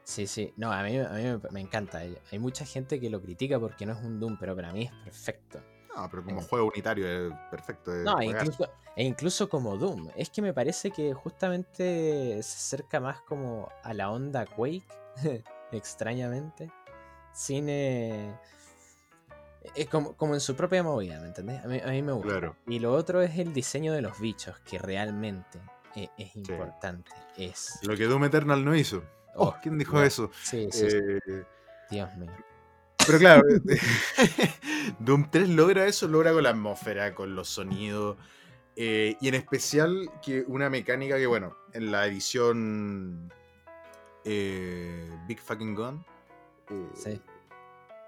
[0.07, 0.55] Sí, sí.
[0.57, 1.99] No, a mí, a mí me, me encanta.
[1.99, 4.92] Hay mucha gente que lo critica porque no es un Doom, pero para mí es
[5.03, 5.61] perfecto.
[5.97, 6.45] No, pero como Eh.
[6.49, 7.92] juego unitario es perfecto.
[7.92, 10.11] es No, e incluso, e incluso como Doom.
[10.14, 14.87] Es que me parece que justamente se acerca más como a la onda Quake,
[15.73, 16.71] extrañamente.
[17.33, 17.69] Sin...
[17.69, 18.33] eh,
[19.75, 21.64] es como, como en su propia movida, ¿me entendés?
[21.64, 22.29] A mí, a mí me gusta.
[22.29, 22.57] Claro.
[22.69, 25.59] Y lo otro es el diseño de los bichos, que realmente
[26.16, 27.11] es, importante.
[27.37, 27.81] Es...
[27.83, 29.03] Lo que Doom Eternal no hizo.
[29.37, 30.31] Oh, Oh, ¿quién dijo eso?
[30.42, 31.44] Sí, sí, sí, Eh,
[31.90, 32.33] Dios mío.
[33.07, 33.42] pero claro,
[34.99, 38.16] Doom 3 logra eso, logra con la atmósfera, con los sonidos.
[38.79, 43.33] eh, y en especial que una mecánica que, bueno, en la edición
[44.25, 46.05] eh, Big Fucking Gun
[46.70, 47.20] eh, Sí.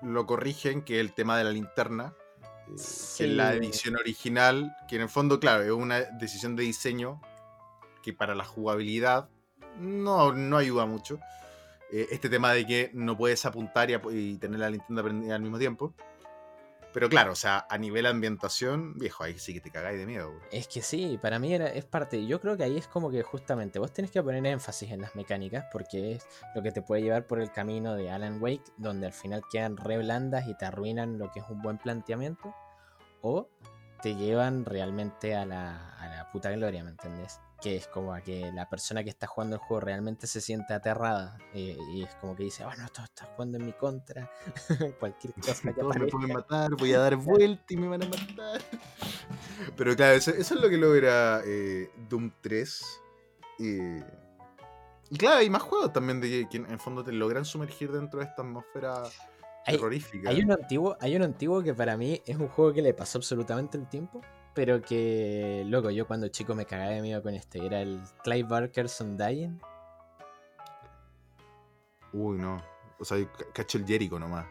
[0.03, 2.13] lo corrigen, que es el tema de la linterna.
[2.69, 3.25] eh, Sí.
[3.25, 7.21] Que en la edición original, que en el fondo, claro, es una decisión de diseño
[8.03, 9.29] que para la jugabilidad
[9.79, 11.19] no, no ayuda mucho.
[11.91, 15.59] Eh, este tema de que no puedes apuntar y, tener la linterna prendida al mismo
[15.59, 15.95] tiempo.
[16.93, 20.33] Pero claro, o sea, a nivel ambientación, viejo, ahí sí que te cagáis de miedo.
[20.51, 22.27] Es que sí, para mí era, es parte.
[22.27, 25.15] Yo creo que ahí es como que justamente vos tenés que poner énfasis en las
[25.15, 29.07] mecánicas porque es lo que te puede llevar por el camino de Alan Wake, donde
[29.07, 32.55] al final quedan re blandas y te arruinan lo que es un buen planteamiento,
[33.21, 33.49] o
[34.03, 37.39] te llevan realmente a la, a la puta gloria, ¿me entendés?
[37.61, 40.75] Que es como a que la persona que está jugando el juego realmente se siente
[40.75, 44.31] aterrada eh, y es como que dice, bueno, esto está jugando en mi contra,
[45.01, 48.61] cualquier cosa que me pueden matar, voy a dar vuelta y me van a matar.
[49.77, 52.85] Pero claro, eso, eso es lo que logra eh, Doom 3.
[53.61, 54.05] eh,
[55.11, 57.91] y claro, hay más juegos también de que, que en el fondo te logran sumergir
[57.91, 59.03] dentro de esta atmósfera
[59.65, 60.29] Hay- terrorífica.
[60.31, 63.17] Hay uno antiguo, hay uno antiguo que para mí es un juego que le pasó
[63.19, 64.21] absolutamente el tiempo,
[64.59, 67.65] pero que, loco, yo cuando chico me cagaba de miedo con este.
[67.65, 69.61] Era el Clive Barker's Undying.
[72.13, 72.61] Uy, no.
[72.99, 74.47] O sea, ca- cacho el Jericho nomás.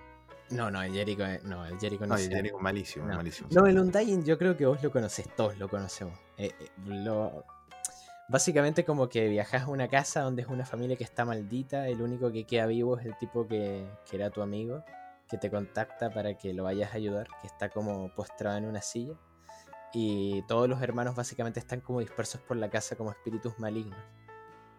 [0.50, 3.18] No, no, el Jericho, eh, no, el Jericho no, el Jericho malísimo, No.
[3.18, 3.50] malísimo.
[3.52, 6.18] No, el Undying yo creo que vos lo conocés, todos lo conocemos.
[6.38, 7.44] Eh, eh, lo-
[8.30, 12.02] Básicamente como que viajas a una casa donde es una familia que está maldita, el
[12.02, 14.86] único que queda vivo es el tipo que, que era tu amigo,
[15.30, 18.82] que te contacta para que lo vayas a ayudar, que está como postrado en una
[18.82, 19.16] silla.
[19.94, 24.00] Y todos los hermanos básicamente están como dispersos por la casa como espíritus malignos.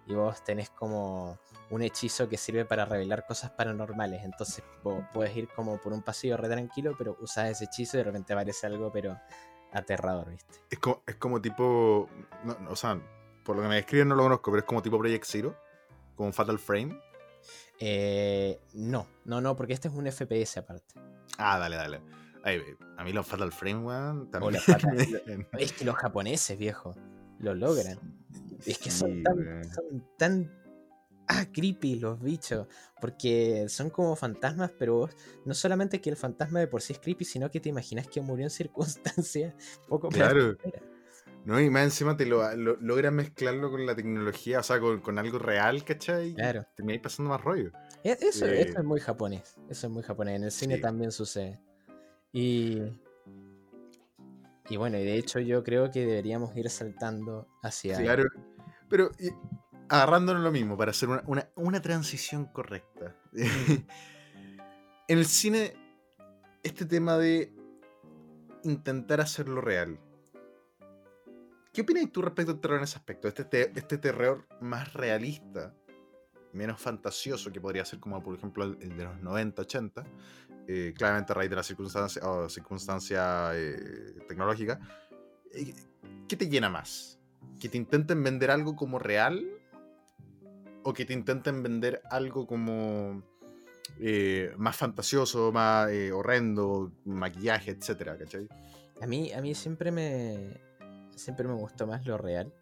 [0.07, 1.38] Y vos tenés como
[1.71, 4.25] un hechizo que sirve para revelar cosas paranormales.
[4.25, 7.99] Entonces vos puedes ir como por un pasillo re tranquilo, pero usas ese hechizo y
[7.99, 9.18] de repente aparece algo, pero
[9.73, 10.61] aterrador, ¿viste?
[10.71, 12.09] Es como, es como tipo.
[12.44, 13.01] no, no, o sea,
[13.44, 15.57] por lo que me describen no lo conozco, pero es como tipo Project Zero.
[16.16, 16.99] Como Fatal Frame.
[17.79, 20.94] Eh, no, no, no, porque este es un FPS aparte.
[21.38, 22.01] Ah, dale, dale.
[22.49, 22.63] Ay,
[22.97, 24.55] a mí los Fatal Frame, weón, también.
[24.55, 26.95] los Fatal- me- Es que los japoneses, viejo,
[27.39, 27.99] lo logran.
[28.67, 29.65] Es que son Sí, tan, weón.
[29.65, 30.53] son tan
[31.29, 32.67] ah, creepy los bichos,
[33.01, 35.11] porque son como fantasmas, pero vos,
[35.45, 38.21] no solamente que el fantasma de por sí es creepy, sino que te imaginas que
[38.21, 39.55] murió en circunstancias
[39.89, 40.57] poco Claro.
[41.45, 45.01] No, y más encima te lo, lo- logran mezclarlo con la tecnología, o sea, con,
[45.01, 46.35] con algo real, ¿cachai?
[46.35, 46.67] Claro.
[46.75, 47.71] Termináis pasando más rollo.
[48.05, 49.57] E- Eso, Eh, eso es muy japonés.
[49.71, 50.37] Eso es muy japonés.
[50.37, 50.83] En el cine Sí.
[50.83, 51.59] también sucede.
[52.33, 52.83] Y.
[54.71, 57.97] Y bueno, y de hecho yo creo que deberíamos ir saltando hacia.
[57.99, 58.25] Claro.
[58.88, 59.31] Pero y,
[59.88, 63.17] agarrándonos lo mismo, para hacer una, una- una transición correcta.
[65.09, 65.73] en el cine,
[66.62, 67.53] este tema de
[68.64, 69.99] intentar hacerlo real.
[71.73, 73.29] ¿Qué opinas tú respecto al terror en ese aspecto?
[73.29, 75.75] Este, te- este terror más realista,
[76.53, 80.05] menos fantasioso, que podría ser como por ejemplo el, el de los 90, 80,
[80.71, 84.79] eh, claramente a raíz de la circunstancia, o circunstancia eh, tecnológica.
[85.55, 85.75] eh,
[86.29, 87.19] ¿Qué te llena más?
[87.59, 89.47] ¿Que te intenten vender algo como real?
[90.85, 93.23] ¿O que te intenten vender algo como
[94.59, 98.17] más fantasioso, más horrendo, maquillaje, etcétera.
[99.01, 100.61] A mí, a mí siempre me.
[101.17, 102.53] Siempre me gustó más lo real.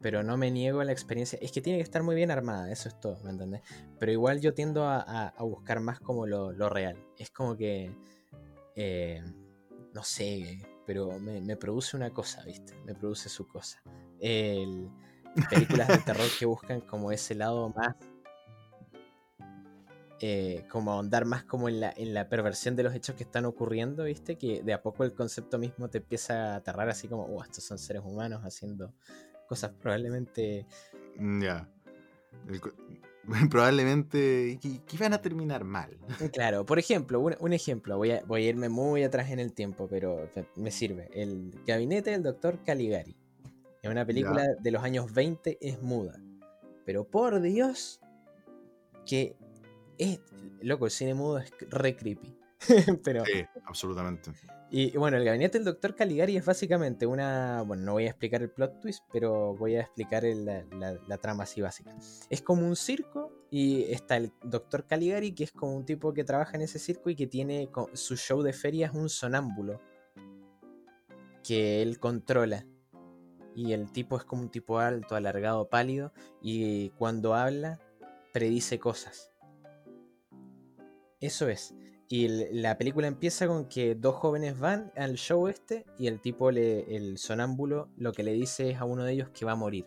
[0.00, 1.38] Pero no me niego a la experiencia.
[1.42, 3.62] Es que tiene que estar muy bien armada, eso es todo, ¿me entendés?
[3.98, 7.04] Pero igual yo tiendo a, buscar más como lo, lo real.
[7.18, 7.90] Es como que.
[8.76, 9.22] eh,
[9.94, 12.74] no sé, pero me, me produce una cosa, ¿viste?
[12.84, 13.82] Me produce su cosa.
[14.20, 14.90] El,
[15.50, 17.96] películas de terror que buscan como ese lado más.
[20.20, 23.44] eh, como ahondar más como en la, en la perversión de los hechos que están
[23.44, 24.36] ocurriendo, ¿viste?
[24.36, 27.64] Que de a poco el concepto mismo te empieza a aterrar así como, oh, estos
[27.64, 28.92] son seres humanos haciendo
[29.48, 30.66] cosas probablemente...
[31.16, 31.68] Mm, Ya.
[32.48, 32.60] El
[33.50, 35.98] Probablemente que, que van a terminar mal.
[36.32, 39.52] Claro, por ejemplo, un, un ejemplo, voy a, voy a irme muy atrás en el
[39.52, 41.10] tiempo, pero me- me sirve.
[41.12, 43.16] El gabinete del doctor Caligari.
[43.82, 46.18] Es una película de los años 20, es muda.
[46.86, 48.00] Pero por Dios,
[49.04, 49.36] que
[49.98, 50.20] es...
[50.62, 52.34] Loco, el cine mudo es re creepy.
[53.04, 53.24] pero...
[53.26, 54.30] Sí, absolutamente.
[54.70, 57.62] Y bueno, el gabinete del doctor Caligari es básicamente una.
[57.62, 61.16] Bueno, no voy a explicar el plot twist, pero voy a explicar la, la- la
[61.18, 61.96] trama así básica.
[62.28, 66.22] Es como un circo y está el doctor Caligari, que es como un tipo que
[66.22, 69.80] trabaja en ese circo y que tiene su show de feria es un sonámbulo
[71.42, 72.66] que él controla.
[73.54, 77.80] Y el tipo es como un tipo alto, alargado, pálido, y cuando habla,
[78.34, 79.32] predice cosas.
[81.20, 81.74] Eso es.
[82.10, 86.50] Y la película empieza con que dos jóvenes van al show este y el tipo,
[86.50, 89.56] le, el sonámbulo, lo que le dice es a uno de ellos que va a
[89.56, 89.86] morir.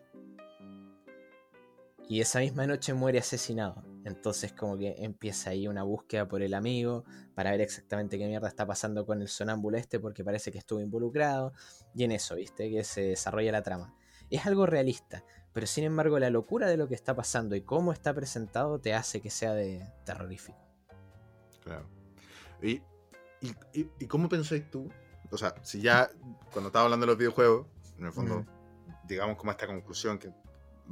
[2.07, 3.83] Y esa misma noche muere asesinado.
[4.03, 8.47] Entonces como que empieza ahí una búsqueda por el amigo para ver exactamente qué mierda
[8.47, 11.53] está pasando con el sonámbulo este porque parece que estuvo involucrado.
[11.95, 12.69] Y en eso, ¿viste?
[12.69, 13.95] Que se desarrolla la trama.
[14.29, 17.93] Es algo realista, pero sin embargo la locura de lo que está pasando y cómo
[17.93, 20.59] está presentado te hace que sea de terrorífico.
[21.63, 22.00] Claro.
[22.61, 22.81] ¿Y,
[23.41, 24.89] y, y- y cómo pensáis tú?
[25.31, 26.09] O sea, si ya
[26.51, 28.45] cuando estaba hablando de los videojuegos, en el fondo, Ujú.
[29.07, 30.29] digamos como esta conclusión que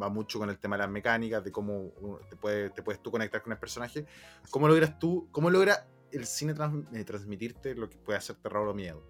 [0.01, 1.91] va mucho con el tema de las mecánicas, de cómo
[2.29, 4.05] te, puede- te puedes tú conectar con el personaje,
[4.49, 8.67] ¿cómo logras tú, cómo logra el cine trans- eh, transmitirte lo que puede hacer terror
[8.67, 9.03] o miedo?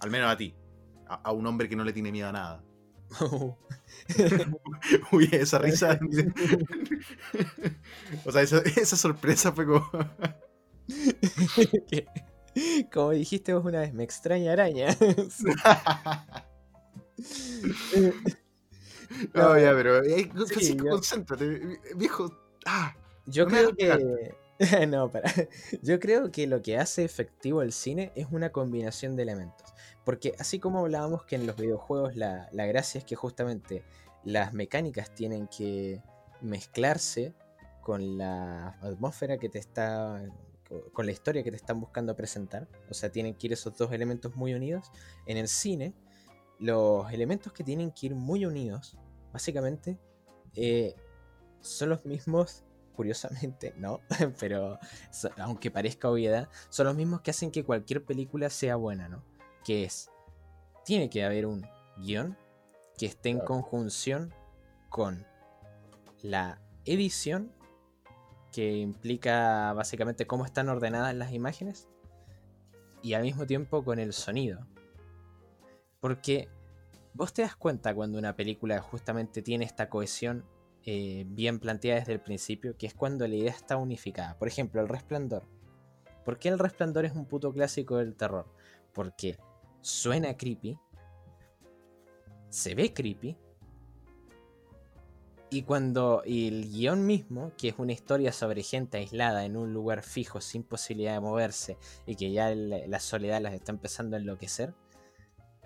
[0.00, 0.54] Al menos a ti,
[1.06, 2.64] a, a un hombre que no le tiene miedo a nada.
[5.12, 5.98] Uy, esa risa.
[8.24, 9.90] o sea, esa, esa sorpresa fue como.
[12.92, 14.88] Como dijiste vos una vez, me extraña araña.
[19.34, 20.02] No, ya, pero.
[20.04, 22.30] eh, Sí, concéntrate, viejo.
[22.66, 22.94] Ah,
[23.26, 24.34] Yo No creo que.
[24.88, 25.32] no, para.
[25.82, 29.72] Yo creo que lo que hace efectivo el cine es una combinación de elementos.
[30.04, 33.82] Porque así como hablábamos que en los videojuegos la, la gracia es que justamente
[34.24, 36.02] las mecánicas tienen que
[36.40, 37.34] mezclarse
[37.82, 40.22] con la atmósfera que te está.
[40.92, 42.68] Con la historia que te están buscando presentar.
[42.90, 44.90] O sea, tienen que ir esos dos elementos muy unidos.
[45.26, 45.94] En el cine,
[46.58, 48.96] los elementos que tienen que ir muy unidos,
[49.32, 49.98] básicamente,
[50.54, 50.94] eh,
[51.60, 54.00] son los mismos curiosamente, no,
[54.40, 54.78] pero
[55.12, 59.22] so- aunque parezca obviedad, son los mismos que hacen que cualquier película sea buena, ¿no?
[59.64, 60.10] Que es,
[60.84, 61.64] tiene que haber un
[61.98, 62.36] guion
[62.96, 64.34] que esté en conjunción
[64.88, 65.24] con
[66.22, 67.52] la edición,
[68.52, 71.88] que implica básicamente cómo están ordenadas las imágenes,
[73.02, 74.66] y al mismo tiempo con el sonido.
[76.00, 76.48] Porque
[77.14, 80.44] vos te das cuenta cuando una película justamente tiene esta cohesión
[80.84, 84.38] eh, bien planteada desde el principio, que es cuando la idea está unificada.
[84.38, 85.44] Por ejemplo, El Resplandor.
[86.24, 88.46] ¿Por qué El Resplandor es un puto clásico del terror?
[88.92, 89.38] Porque
[89.80, 90.78] suena creepy,
[92.48, 93.36] se ve creepy,
[95.50, 100.02] y cuando el guion mismo, que es una historia sobre gente aislada en un lugar
[100.02, 104.20] fijo, sin posibilidad de moverse, y que ya la, la soledad las está empezando a
[104.20, 104.74] enloquecer,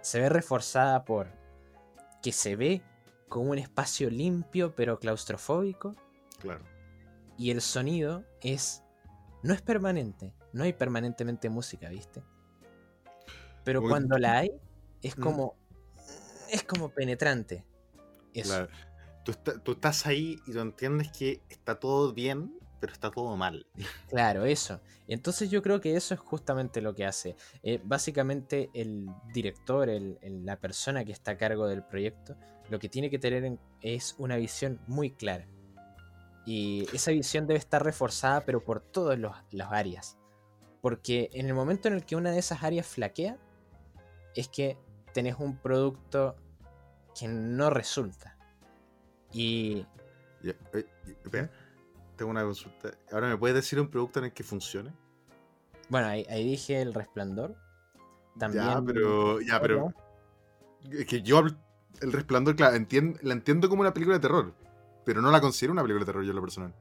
[0.00, 1.28] se ve reforzada por
[2.22, 2.82] que se ve
[3.28, 5.96] como un espacio limpio pero claustrofóbico,
[6.38, 6.64] claro.
[7.36, 8.82] y el sonido es
[9.42, 12.22] no es permanente, no hay permanentemente música, ¿viste?
[13.64, 13.88] Pero Uy.
[13.88, 14.52] cuando la hay
[15.02, 15.20] es Mm.
[15.22, 15.56] como
[16.50, 17.64] es como penetrante.
[18.34, 18.48] Eso.
[18.50, 18.68] Claro.
[19.24, 23.36] Tú, está- tú estás ahí y tú entiendes que está todo bien, pero está todo
[23.36, 23.66] mal.
[24.10, 24.80] Claro, eso.
[25.08, 27.36] Entonces yo creo que eso es justamente lo que hace.
[27.62, 29.88] Eh, básicamente el director,
[30.22, 32.36] la persona que está a cargo del proyecto,
[32.70, 35.46] lo que tiene que tener en- es una visión muy clara.
[36.44, 40.16] Y esa visión debe estar reforzada, pero por todas las áreas.
[40.80, 43.38] Porque en el momento en el que una de esas áreas flaquea,
[44.34, 44.76] es que
[45.14, 46.34] tenés un producto
[47.18, 48.31] que no resulta.
[49.32, 49.86] Y
[50.42, 51.48] eh,
[52.16, 52.90] tengo una consulta.
[53.10, 54.92] Ahora, ¿me puedes decir un producto en el que funcione?
[55.88, 57.54] bueno, ahí, ahí dije el resplandor.
[58.38, 59.40] También, ya, pero.
[59.40, 59.92] Ya, pero.
[60.90, 61.42] Es que yo
[62.00, 64.54] El resplandor, claro, entien- la entiendo como una película de terror.
[65.04, 66.74] Pero no la considero una película de terror yo en lo personal.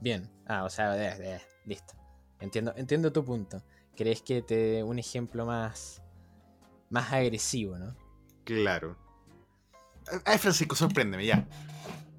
[0.00, 0.28] Bien.
[0.46, 0.94] Ah, o sea,
[1.64, 1.94] listo.
[2.40, 3.62] Entiendo, entiendo tu punto.
[3.96, 6.02] ¿Crees que te dé un ejemplo más.
[6.90, 7.94] más agresivo, ¿no?
[8.44, 8.96] Claro.
[10.24, 11.46] Ay, Francisco, sorpréndeme, ya.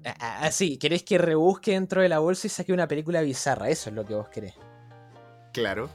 [0.04, 3.20] Ah, ah, ah, sí, ¿querés que rebusque dentro de la bolsa y saque una película
[3.20, 3.68] bizarra?
[3.68, 4.54] Eso es lo que vos querés.
[5.52, 5.90] Claro.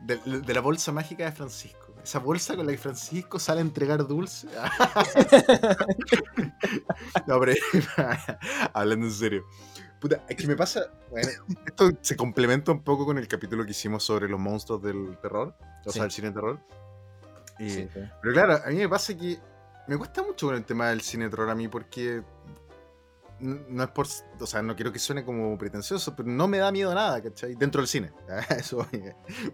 [0.00, 1.94] De, de la bolsa mágica de Francisco.
[2.04, 4.46] Esa bolsa con la que Francisco sale a entregar dulce.
[7.26, 7.52] no, pero
[8.74, 9.44] hablando en serio.
[10.00, 10.82] Puta, es que me pasa.
[11.10, 11.28] Bueno,
[11.66, 15.54] esto se complementa un poco con el capítulo que hicimos sobre los monstruos del terror.
[15.84, 15.94] O Sí.
[15.98, 16.60] sea, el cine de terror.
[17.58, 18.00] Y- Sí, sí.
[18.22, 19.38] Pero claro, a mí me pasa que
[19.88, 22.22] me cuesta mucho con el tema del cine de terror a mí porque
[23.40, 24.06] no, es por,
[24.40, 27.54] o sea, no quiero que suene como pretencioso, pero no me da miedo nada, ¿cachai?
[27.54, 28.12] Dentro del cine.
[28.56, 29.02] Eso, voy,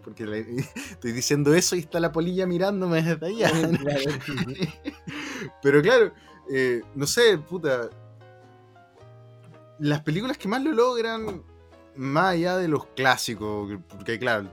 [0.03, 0.45] porque le-
[0.89, 3.51] estoy diciendo eso y está la polilla mirándome desde allá.
[5.61, 6.13] Pero claro,
[6.51, 7.89] eh, no sé, puta.
[9.79, 11.43] Las películas que más lo logran,
[11.95, 14.49] más allá de los clásicos, que- porque claro,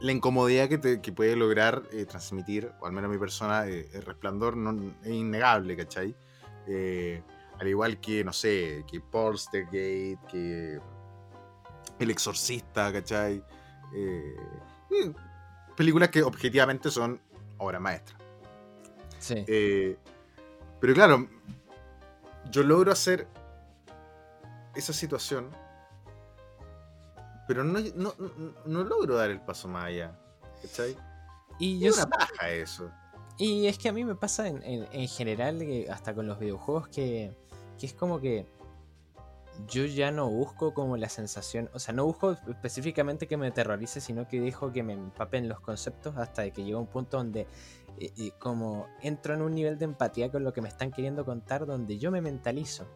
[0.00, 3.88] la incomodidad que, te- que puede lograr eh, transmitir, o al menos mi persona, eh,
[3.92, 6.16] el resplandor no, es innegable, ¿cachai?
[6.66, 7.22] Eh,
[7.58, 10.80] al igual que, no sé, que Polstergate, que
[11.98, 13.42] El Exorcista, ¿cachai?
[13.94, 14.36] Eh,
[14.90, 15.12] eh,
[15.76, 17.20] películas que objetivamente son
[17.58, 18.20] obras maestras.
[19.18, 19.44] Sí.
[19.46, 19.96] Eh,
[20.80, 21.28] pero claro,
[22.50, 23.26] yo logro hacer
[24.76, 25.50] esa situación,
[27.48, 28.14] pero no, no,
[28.66, 30.16] no- logro dar el paso más allá.
[30.62, 30.96] ¿Cachai?
[31.58, 32.90] Y yo una paja eso.
[33.38, 36.38] Y es que a mí me pasa en, en- en general, que hasta con los
[36.38, 37.34] videojuegos, que,
[37.78, 38.46] que es como que
[39.66, 44.00] yo ya no busco como la sensación, o sea, no busco específicamente que me aterrorice,
[44.00, 47.46] sino que dejo que me empapen los conceptos hasta que llega un punto donde
[47.98, 51.24] eh, eh, como entro en un nivel de empatía con lo que me están queriendo
[51.24, 52.86] contar, donde yo me mentalizo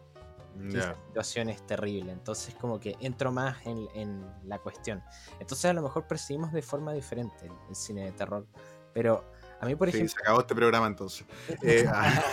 [0.69, 2.11] que esa situación es terrible.
[2.11, 5.03] Entonces como que entro más en, en la cuestión.
[5.39, 8.45] Entonces a lo mejor percibimos de forma diferente el, el cine de terror.
[8.93, 9.25] Pero
[9.63, 10.13] a mí, por Sí, ejemplo...
[10.15, 11.25] se acabó este programa entonces.
[11.63, 12.23] Eh, ah,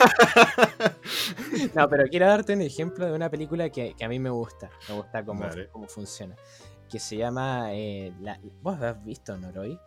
[1.75, 4.71] No, pero quiero darte un ejemplo de una película que, que a mí me gusta.
[4.89, 6.37] Me gusta cómo, cómo funciona.
[6.89, 7.73] Que se llama...
[7.73, 9.79] eh, la- ¿Vos has visto Noroi?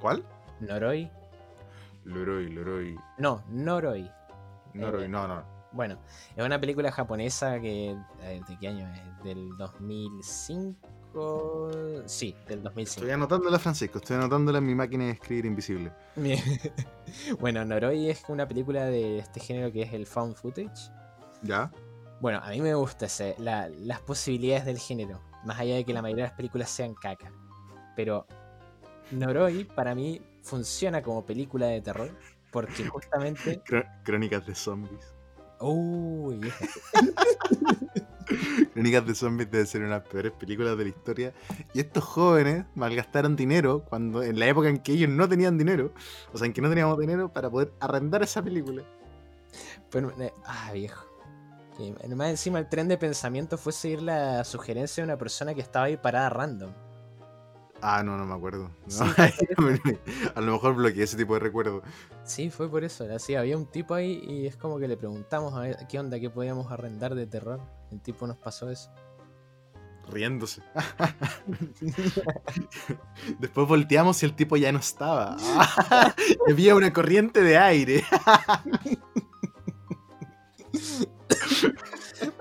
[0.00, 0.24] ¿Cuál?
[0.60, 1.10] Noroi.
[2.04, 2.96] Loroi, Loroi.
[3.18, 4.10] No, Noroi.
[4.74, 5.44] Noroi, no, no.
[5.72, 5.98] Bueno,
[6.34, 7.90] es una película japonesa que...
[8.22, 9.24] eh, ¿De qué año es?
[9.24, 10.78] ¿Del 2005?
[12.06, 13.00] Sí, del 2005.
[13.00, 13.98] Estoy anotándola, Francisco.
[13.98, 15.92] Estoy anotándola en mi máquina de escribir invisible.
[16.14, 16.38] Bien.
[17.40, 20.90] bueno, Noroi es una película de este género que es el found footage.
[21.42, 21.70] ¿Ya?
[22.20, 25.92] Bueno, a mí me gusta ese, la- las posibilidades del género, más allá de que
[25.92, 27.30] la mayoría de las películas sean caca.
[27.94, 28.26] Pero
[29.10, 32.10] Noroi para mí funciona como película de terror
[32.52, 33.62] porque justamente...
[34.04, 35.14] Crónicas de zombies.
[35.60, 36.40] Uy,
[38.74, 41.32] Crónicas de zombies debe ser una de las peores películas de la historia.
[41.74, 45.92] Y estos jóvenes malgastaron dinero cuando en la época en que ellos no tenían dinero,
[46.32, 48.82] o sea, en que no teníamos dinero para poder arrendar esa película.
[49.90, 51.06] pero, eh, ah, viejo.
[51.78, 55.60] Y más encima el tren de pensamiento fue seguir la sugerencia de una persona que
[55.60, 56.70] estaba ahí parada random.
[57.82, 58.70] Ah, no, no me acuerdo.
[58.86, 59.04] No, Sí,
[60.34, 61.82] a lo mejor bloqueé ese tipo de recuerdo.
[62.24, 63.06] Sí, fue por eso.
[63.14, 66.18] Así había un tipo ahí y es como que le preguntamos a ver qué onda,
[66.18, 67.60] qué podíamos arrendar de terror.
[67.96, 68.90] El tipo nos pasó eso.
[70.08, 70.62] Riéndose.
[73.40, 75.36] Después volteamos y el tipo ya no estaba.
[76.50, 78.04] Había una corriente de aire.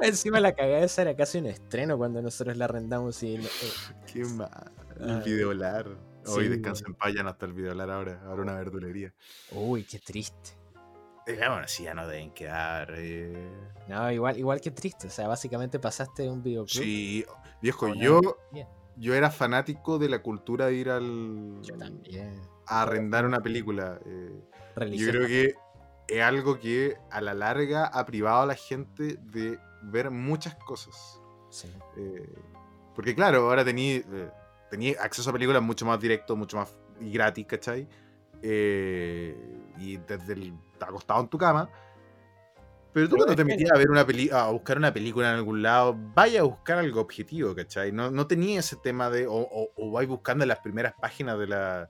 [0.01, 3.36] Encima la cagada esa era casi un estreno cuando nosotros la arrendamos y...
[3.36, 3.49] eh,
[4.12, 4.72] Qué mal.
[4.99, 5.22] El Ah.
[5.26, 5.88] videolar.
[6.28, 8.20] Hoy Sí, descansa en paz, ya no está el videolar ahora.
[8.26, 9.14] Ahora una verdulería.
[9.51, 10.58] Uy, qué triste.
[11.28, 12.94] Eh, bueno, sí, ya no deben quedar.
[12.96, 13.50] eh.
[13.88, 15.08] No, igual, igual que triste.
[15.08, 16.84] O sea, básicamente pasaste un videoclub.
[16.84, 17.26] Sí,
[17.62, 18.20] viejo, yo,
[18.96, 21.60] yo era fanático de la cultura de ir al.
[21.62, 22.42] Yo también.
[22.68, 24.00] a arrendar una película.
[24.06, 24.42] eh.
[24.92, 25.56] Yo creo que
[26.08, 31.20] es algo que a la larga ha privado a la gente de ver muchas cosas.
[31.50, 31.72] Sí.
[31.98, 32.34] Eh,
[32.94, 34.04] porque claro, ahora tenía
[35.02, 37.88] acceso a películas mucho más directo, mucho más y gratis, ¿cachai?
[38.42, 39.36] Eh,
[39.80, 41.70] y desde el acostado en tu cama.
[42.94, 45.62] Pero tú cuando te metías a ver una peli a buscar una película en algún
[45.62, 47.92] lado, vaya a buscar algo objetivo, ¿cachai?
[47.92, 49.28] No, no tenía ese tema de.
[49.28, 51.90] O, o, o vais buscando en las primeras páginas de la.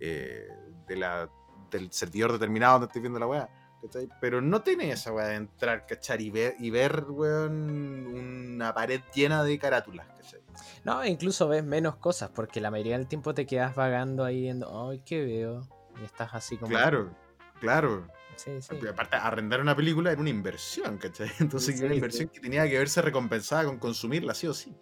[0.00, 0.48] eh,
[0.88, 1.30] de la
[1.70, 3.48] del servidor determinado donde estoy viendo la weá.
[3.80, 4.08] ¿cachai?
[4.20, 6.22] Pero no tiene esa weá de entrar, ¿cachai?
[6.24, 8.06] Y ver, y ver weón,
[8.54, 10.40] una pared llena de carátulas, ¿cachai?
[10.84, 14.90] No, incluso ves menos cosas, porque la mayoría del tiempo te quedas vagando ahí viendo,
[14.90, 15.62] ay, ¿qué veo?
[16.00, 16.70] Y estás así como.
[16.70, 17.14] Claro,
[17.60, 18.08] claro.
[18.42, 18.68] Sí, sí.
[18.70, 21.30] Porque aparte, arrendar una película era una inversión, ¿cachai?
[21.40, 24.74] Entonces, Sí, era una inversión que tenía que verse recompensada con consumirla, sí o sí.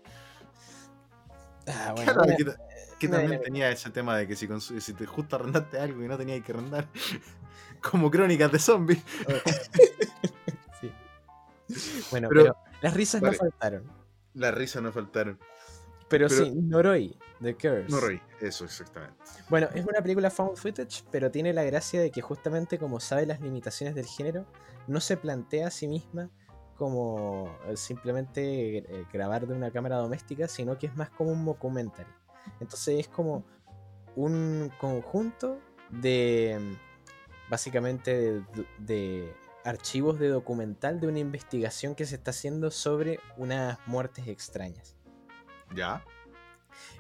[1.66, 2.54] Ah, bueno, Claro,
[2.98, 4.46] que, también tenía ese tema de que si,
[4.94, 6.86] te justo arrendaste algo y no tenías que arrendar,
[7.82, 9.02] como crónicas de zombies.
[10.80, 10.92] sí.
[12.12, 13.36] Bueno, Pero- pero, las risas vale.
[13.36, 13.92] no faltaron.
[14.34, 15.38] Las risas no faltaron.
[16.08, 17.88] Pero, Pero- sí, Noroi, The Curse.
[17.88, 19.16] No reí, eso exactamente.
[19.48, 23.26] Bueno, es una película found footage, pero tiene la gracia de que justamente como sabe
[23.26, 24.46] las limitaciones del género,
[24.86, 26.30] no se plantea a sí misma
[26.76, 31.44] como eh, simplemente eh, grabar de una cámara doméstica, sino que es más como un
[31.44, 32.10] documentary.
[32.60, 33.44] Entonces es como
[34.16, 35.58] un conjunto
[35.90, 38.44] de mm, básicamente de,
[38.78, 39.34] de
[39.64, 44.97] archivos de documental de una investigación que se está haciendo sobre unas muertes extrañas.
[45.74, 46.04] ¿Ya?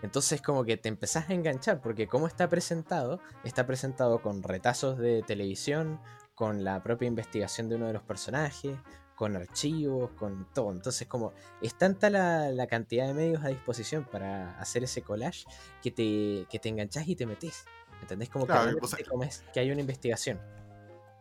[0.02, 4.98] Entonces como que te empezás a enganchar, porque como está presentado, está presentado con retazos
[4.98, 6.00] de televisión,
[6.34, 8.76] con la propia investigación de uno de los personajes,
[9.14, 10.70] con archivos, con todo.
[10.70, 15.44] Entonces como es tanta la, la cantidad de medios a disposición para hacer ese collage
[15.82, 17.64] que te, que te enganchás y te metes.
[18.00, 18.28] ¿Entendés?
[18.28, 20.40] Como Claro, que te comes que hay una investigación.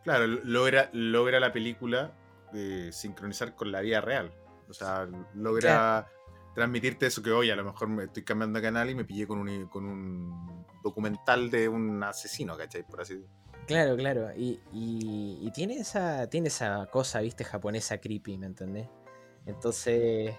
[0.04, 2.12] Claro, logra, logra la película
[2.54, 4.32] eh, sincronizar con la vida real.
[4.68, 6.08] O sea, logra
[6.54, 9.26] transmitirte eso que hoy a lo mejor me estoy cambiando de canal y me pillé
[9.26, 12.82] con un, con un documental de un asesino, ¿cachai?
[12.84, 13.22] Por así
[13.66, 14.30] Claro, claro.
[14.34, 16.26] Y, y- y tiene esa.
[16.30, 18.88] Tiene esa cosa, viste, japonesa creepy, ¿me entendés?
[19.44, 20.34] Entonces.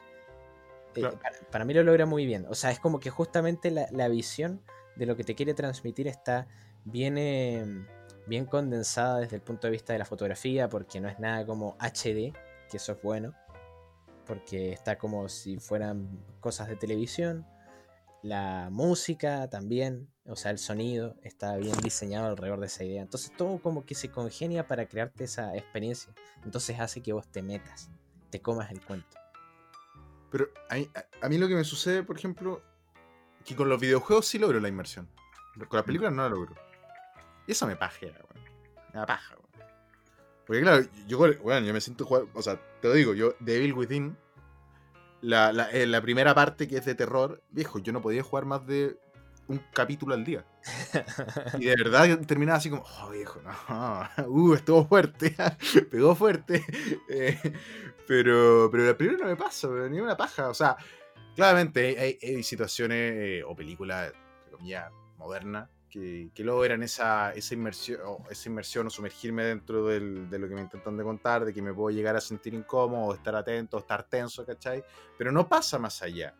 [0.95, 2.45] eh, para, para mí lo logra muy bien.
[2.49, 4.62] O sea, es como que justamente la, la visión
[4.95, 6.47] de lo que te quiere transmitir está
[6.86, 7.66] bien, eh,
[8.26, 11.76] bien condensada desde el punto de vista de la fotografía, porque no es nada como
[11.80, 12.34] HD,
[12.70, 13.34] que eso es bueno.
[14.30, 16.07] Porque está como si fueran
[16.39, 17.45] cosas de televisión.
[18.21, 23.01] La música también, o sea, el sonido está bien diseñado alrededor de esa idea.
[23.01, 26.13] Entonces todo como que se congenia para crearte esa experiencia.
[26.45, 27.89] Entonces hace que vos te metas,
[28.30, 29.17] te comas el cuento.
[30.32, 32.61] Pero a mí, a- a mí lo que me sucede, por ejemplo,
[33.43, 35.09] que con los videojuegos sí logro la inmersión.
[35.67, 36.55] Con las películas no la logro.
[37.47, 38.45] Y eso me pajea, weón.
[38.93, 39.49] Me da paja, weón.
[40.50, 43.72] Porque claro, yo, bueno, yo me siento jugar, o sea, te lo digo, yo, Devil
[43.72, 44.18] Within,
[45.22, 48.45] la, la, eh, la primera parte que es de terror, viejo, yo no podía jugar
[48.45, 48.97] más de
[49.47, 50.43] un capítulo al día.
[51.60, 55.36] Y de verdad terminaba así como, oh viejo, no, uh, estuvo fuerte,
[55.91, 56.66] pegó fuerte.
[57.12, 57.38] Eh,
[58.08, 60.50] pero, pero la primera no me pasa, ni una paja.
[60.50, 60.78] O sea,
[61.36, 68.00] claramente hay situaciones eh, o películas, entre comillas, modernas que, que logran esa, esa, inmersión,
[68.06, 71.54] o esa inmersión o sumergirme dentro del- de lo que me intentan de contar, de
[71.54, 74.84] que me puedo llegar a sentir incómodo, estar atento, estar tenso, ¿cachai?
[75.18, 76.36] Pero no pasa más allá.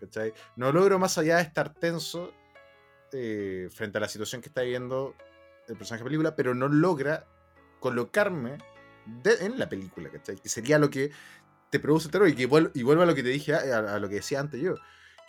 [0.00, 0.32] ¿cachai?
[0.56, 2.32] No logro más allá de estar tenso
[3.12, 5.14] eh, frente a la situación que está viviendo
[5.68, 7.26] el personaje de la película, pero no logra
[7.80, 8.58] colocarme
[9.06, 10.36] de- en la película, ¿cachai?
[10.36, 11.10] Que sería lo que
[11.70, 13.98] te produce terror y que vuel- y vuelvo a lo que te dije, a, a
[13.98, 14.74] lo que decía antes yo,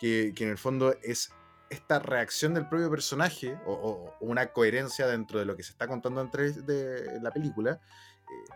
[0.00, 1.32] que en el fondo es
[1.72, 6.20] esta reacción del propio personaje o, una coherencia dentro de lo que se está contando
[6.20, 7.80] entre de la película,
[8.22, 8.52] eh,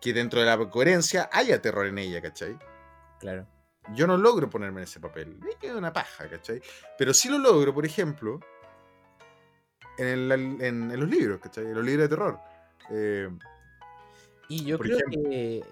[0.00, 2.58] que dentro de la coherencia haya terror en ella, ¿cachai?
[3.20, 3.46] Claro.
[3.94, 5.38] Yo no logro ponerme en ese papel.
[5.60, 6.60] Queda una paja, ¿cachai?
[6.98, 8.40] Pero sí lo logro, por ejemplo,
[9.98, 11.64] en, el- en- en los libros, ¿cachai?
[11.66, 12.40] En los libros de terror.
[12.90, 13.28] Eh,
[14.48, 15.28] Y yo Por creo ejemplo.
[15.30, 15.64] que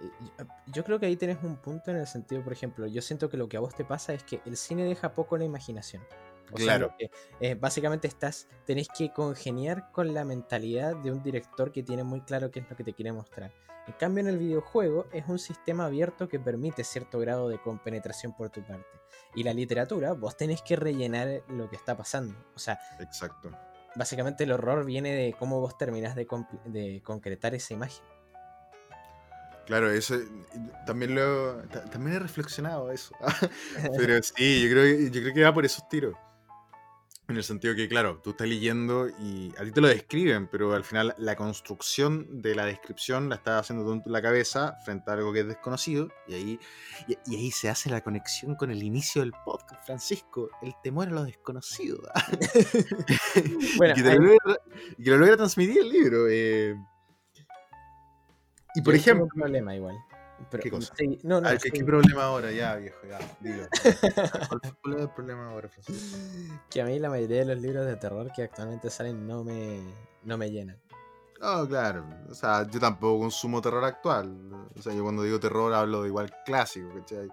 [0.67, 3.37] yo creo que ahí tenés un punto en el sentido, por ejemplo, yo siento que
[3.37, 6.03] lo que a vos te pasa es que el cine deja poco la imaginación.
[6.55, 6.87] O sea, Claro.
[6.89, 11.83] lo que, eh, básicamente estás, tenés que congeniar con la mentalidad de un director que
[11.83, 13.53] tiene muy claro qué es lo que te quiere mostrar.
[13.87, 18.35] En cambio, en el videojuego es un sistema abierto que permite cierto grado de compenetración
[18.35, 18.87] por tu parte.
[19.35, 22.35] Y la literatura, vos tenés que rellenar lo que está pasando.
[22.55, 23.51] O sea, exacto.
[23.95, 26.27] básicamente el horror viene de cómo vos terminás de,
[26.67, 28.03] de concretar esa imagen.
[29.67, 30.17] Claro, eso
[30.87, 33.15] también lo ta- también he reflexionado eso.
[33.97, 36.15] Pero sí, yo creo, yo creo que va por esos tiros.
[37.27, 40.75] En el sentido que, claro, tú estás leyendo y a ti te lo describen, pero
[40.75, 45.11] al final la construcción de la descripción la estás haciendo tú en la cabeza frente
[45.11, 46.61] a algo que es desconocido y ahí,
[47.09, 51.09] y, y ahí se hace la conexión con el inicio del podcast, Francisco, el temor
[51.09, 52.03] a lo desconocido.
[53.79, 54.59] Bueno, y, que te lo logra,
[54.99, 56.29] y que lo logra transmitir el libro.
[56.29, 56.77] eh.
[58.75, 59.97] Y por yo ejemplo, un problema igual.
[60.51, 60.95] Pero- ¿Qué cosa?
[60.97, 62.51] sí, no, no, Ay, ¿qué, sí, qué problema ahora?
[62.53, 63.67] Ya, viejo, ya, dilo.
[64.83, 66.19] ¿Cuál, es el problema ahora, Francisco?
[66.71, 69.81] que a mí la mayoría de los libros de terror que actualmente salen no me,
[70.23, 70.79] no me llenan.
[71.41, 72.05] No, claro.
[72.31, 74.69] O sea, yo tampoco consumo terror actual.
[74.77, 77.29] O sea, yo cuando digo terror hablo de igual clásico, ¿cachai?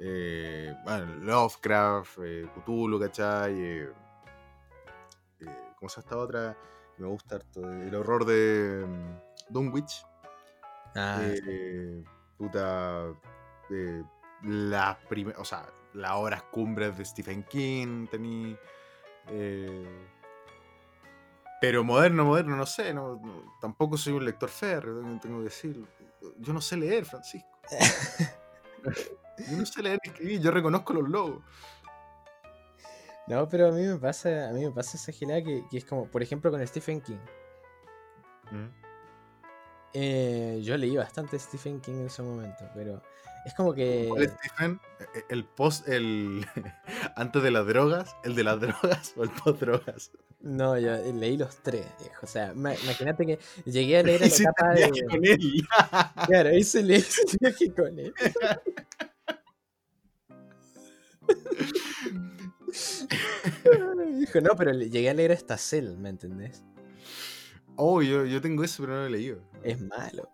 [0.00, 3.54] Eh, bueno, Lovecraft, eh, Cthulhu, ¿cachai?
[3.60, 3.92] Eh,
[5.40, 5.46] eh,
[5.78, 6.56] ¿Cómo se esta otra?
[6.98, 7.60] Me gusta harto.
[7.70, 10.04] El horror de mm, Dunwich.
[10.94, 12.02] Ah, Eh,
[12.38, 13.12] puta.
[13.70, 14.02] eh,
[14.44, 18.56] las prime- o sea, las obras cumbres de Stephen King, tení.
[19.28, 20.06] eh,
[21.60, 25.86] pero moderno, moderno, no sé, no, no- tampoco soy un lector férreo, tengo, que decirlo.
[26.38, 27.58] Yo no sé leer, Francisco.
[29.50, 31.42] yo no sé leer ni escribir, yo reconozco los logos.
[33.26, 35.84] No, pero a mí me pasa, a mí me pasa esa gilada que, que es
[35.84, 37.18] como, por ejemplo, con Stephen King.
[39.94, 43.02] Eh, yo leí bastante Stephen King en su momento, pero
[43.46, 44.06] es como que.
[44.08, 44.80] ¿Cuál es Stephen?
[45.14, 46.46] Eh, El post, el
[47.16, 50.10] antes de las drogas, el de las drogas o el post drogas.
[50.40, 52.20] No, yo leí los tres, viejo.
[52.22, 54.26] O sea, ma- imagínate que llegué a leer a
[54.66, 55.06] la viaje de.
[55.06, 55.66] con él.
[56.26, 58.14] Claro, hice leí ese viaje con él.
[64.18, 66.62] Dijo, no, pero le- llegué a leer hasta Cell, ¿me entendés?
[67.78, 69.40] Oh, yo, yo tengo eso, pero no lo he leído.
[69.62, 70.28] Es malo.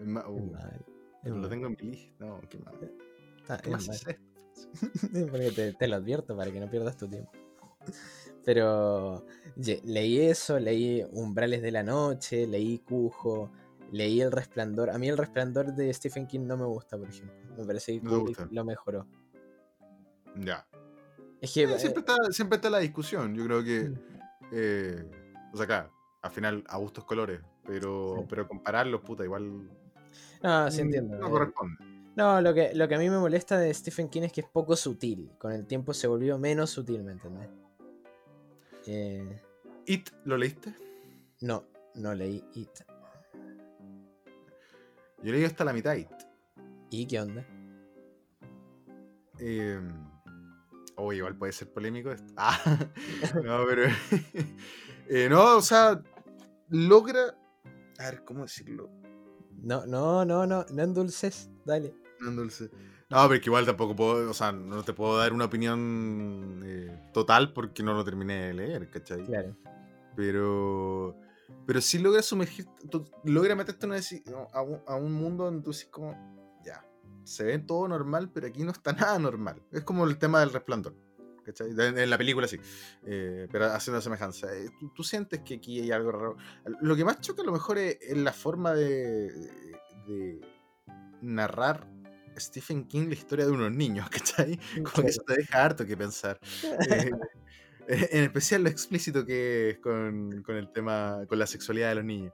[0.00, 0.84] Es ma- Es oh, malo.
[1.22, 2.24] es lo malo, tengo en mi lista.
[2.24, 2.74] No, qué mal.
[3.38, 4.18] está- ¿Qué es más malo.
[5.30, 7.30] Porque te, te lo advierto para que no pierdas tu tiempo.
[8.44, 9.24] Pero
[9.56, 13.50] ye- leí eso, leí Umbrales de la Noche, leí Cujo,
[13.92, 14.90] leí El Resplandor.
[14.90, 17.36] A mí El Resplandor de Stephen King no me gusta, por ejemplo.
[17.56, 19.06] Me parece que No lo mejoró.
[20.36, 20.66] Ya.
[21.40, 23.34] Es que Eh, siempre, está, siempre está la discusión.
[23.34, 23.90] Yo creo que.
[23.90, 23.94] Mm.
[24.52, 25.10] eh,
[25.52, 25.92] o sea, claro,
[26.22, 27.40] al final a gustos colores.
[27.66, 28.26] Pero, Sí.
[28.28, 29.68] pero compararlos, puta, igual.
[30.42, 31.18] No, sí entiendo.
[31.18, 31.30] No eh.
[31.30, 31.76] corresponde.
[32.14, 34.46] No, lo que, lo que a mí me molesta de Stephen King es que es
[34.46, 35.30] poco sutil.
[35.38, 37.48] Con el tiempo se volvió menos sutil, ¿me entendés?
[38.86, 39.40] Eh,
[39.86, 40.74] ¿It lo leíste?
[41.40, 41.64] no,
[41.94, 42.70] no leí It.
[45.22, 46.10] Yo leí hasta la mitad It.
[46.90, 47.46] ¿Y qué onda?
[49.38, 49.80] Eh,
[50.96, 52.32] oh, igual puede ser polémico esto.
[52.36, 52.60] Ah,
[53.44, 53.84] no, pero.
[55.08, 56.02] eh, no, o sea,
[56.72, 57.38] logra.
[57.98, 58.90] A ver, ¿cómo decirlo?
[59.62, 61.94] No, no, no, no, no endulces, dale.
[62.18, 62.70] No, dulce.
[63.10, 67.10] No, pero que igual tampoco puedo, o sea, no te puedo dar una opinión eh,
[67.12, 69.24] total porque no lo terminé de leer, ¿cachai?
[69.26, 69.56] Claro.
[70.16, 71.16] Pero,
[71.66, 72.66] pero sí logra sumergir,
[73.24, 73.98] logra meterte una
[74.52, 76.12] a, un, a un mundo donde tú dices como,
[76.64, 76.84] ya,
[77.24, 79.62] se ve todo normal, pero aquí no está nada normal.
[79.70, 80.94] Es como el tema del resplandor,
[81.44, 81.70] ¿cachai?
[81.70, 82.58] En la película sí,
[83.06, 84.54] eh, pero haciendo semejanza.
[84.54, 86.36] Eh, tú, tú sientes que aquí hay algo raro.
[86.80, 89.30] Lo que más choca a lo mejor es, es la forma de,
[90.06, 90.40] de
[91.20, 91.86] narrar
[92.38, 94.58] Stephen King la historia de unos niños, ¿cachai?
[94.82, 96.38] Como que eso te deja harto que pensar.
[96.88, 97.10] Eh,
[97.88, 102.04] en especial lo explícito que es con, con el tema, con la sexualidad de los
[102.04, 102.32] niños.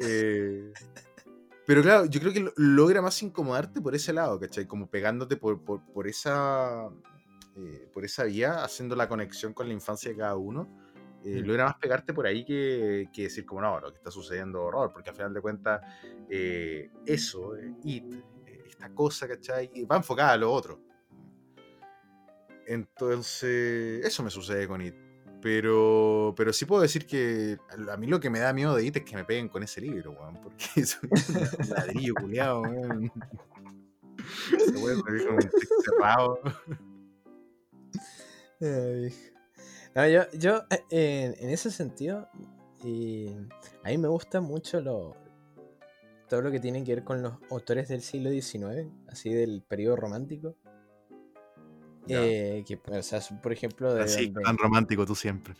[0.00, 0.72] Eh,
[1.66, 4.66] pero claro, yo creo que lo- logra más incomodarte por ese lado, ¿cachai?
[4.66, 6.88] Como pegándote por, por, por esa,
[7.56, 10.68] eh, por esa vía, haciendo la conexión con la infancia de cada uno.
[11.24, 11.46] eh, Mm.
[11.46, 14.90] logra más pegarte por ahí que, que decir como no, lo que está sucediendo horror,
[14.92, 15.80] porque al final de cuentas
[16.28, 17.52] eh, eso,
[17.84, 18.04] it,
[18.66, 19.70] esta cosa, ¿cachai?
[19.84, 20.80] Va enfocada a lo otro.
[22.66, 24.94] Entonces, eso me sucede con It.
[25.40, 27.58] Pero, pero sí puedo decir que
[27.90, 29.80] a mí lo que me da miedo de It es que me peguen con ese
[29.80, 30.40] libro, weón.
[30.40, 31.10] Porque es un
[31.70, 33.12] ladrillo culiado, weón.
[34.80, 35.50] Weón me dijo un
[35.84, 36.40] cerrado.
[39.94, 42.28] No, yo, yo en, en ese sentido,
[42.84, 43.34] eh,
[43.84, 45.16] a mí me gusta mucho lo,
[46.28, 49.96] todo lo que tiene que ver con los autores del siglo XIX, así del periodo
[49.96, 50.56] romántico.
[52.08, 55.54] Eh, que, o sea, por ejemplo, de, Así, donde- tan romántico tú siempre.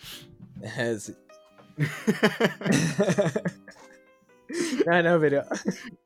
[4.86, 5.42] No, no, pero.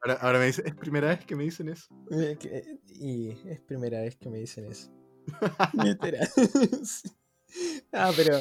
[0.03, 1.88] Ahora, ahora me dice, ¿es primera vez que me dicen eso?
[2.99, 4.90] Y es primera vez que me dicen eso.
[7.93, 8.39] No, pero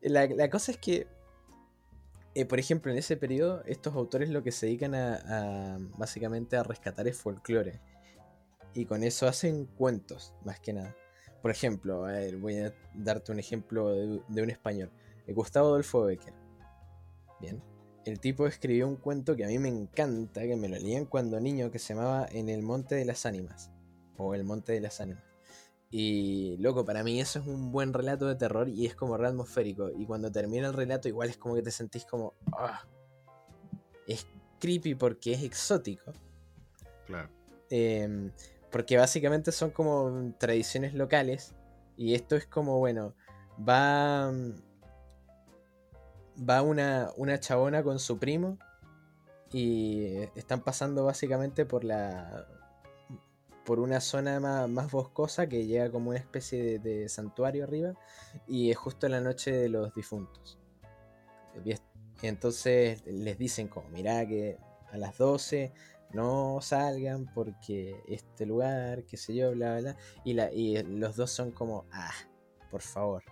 [0.00, 1.06] la, la cosa es que,
[2.34, 6.62] eh, por ejemplo, en ese periodo, estos autores lo que se dedican a, básicamente a
[6.62, 7.80] rescatar es folclore.
[8.74, 10.94] Y con eso hacen cuentos, más que nada.
[11.42, 12.06] Por ejemplo,
[12.40, 14.90] voy a darte un ejemplo de, de un español.
[15.26, 16.34] Eh, Gustavo Adolfo Becker.
[17.40, 17.62] Bien.
[18.04, 21.38] El tipo escribió un cuento que a mí me encanta, que me lo leían cuando
[21.38, 23.70] niño, que se llamaba En el Monte de las Ánimas.
[24.16, 25.27] O El Monte de las Ánimas.
[25.90, 29.28] Y loco, para mí eso es un buen relato de terror y es como re
[29.28, 29.90] atmosférico.
[29.90, 32.34] Y cuando termina el relato, igual es como que te sentís como.
[32.52, 32.82] "Ah".
[34.06, 34.26] Es
[34.60, 36.12] creepy porque es exótico.
[37.06, 37.30] Claro.
[37.70, 38.30] Eh,
[38.70, 41.54] porque básicamente son como tradiciones locales.
[41.96, 43.14] Y esto es como, bueno,
[43.66, 44.30] va.
[46.48, 48.58] Va una, una chabona con su primo.
[49.52, 52.46] Y están pasando básicamente por la.
[53.68, 57.92] Por una zona más, boscosa que llega como una especie de, santuario arriba.
[58.46, 60.58] Y es justo la noche de los difuntos.
[62.22, 64.56] Entonces les dicen como, mirá que
[64.90, 65.74] a las 12
[66.14, 69.96] no salgan porque este lugar, qué sé yo, bla, bla, bla.
[70.24, 72.14] Y, la, y los dos son como, ah,
[72.70, 73.22] por favor.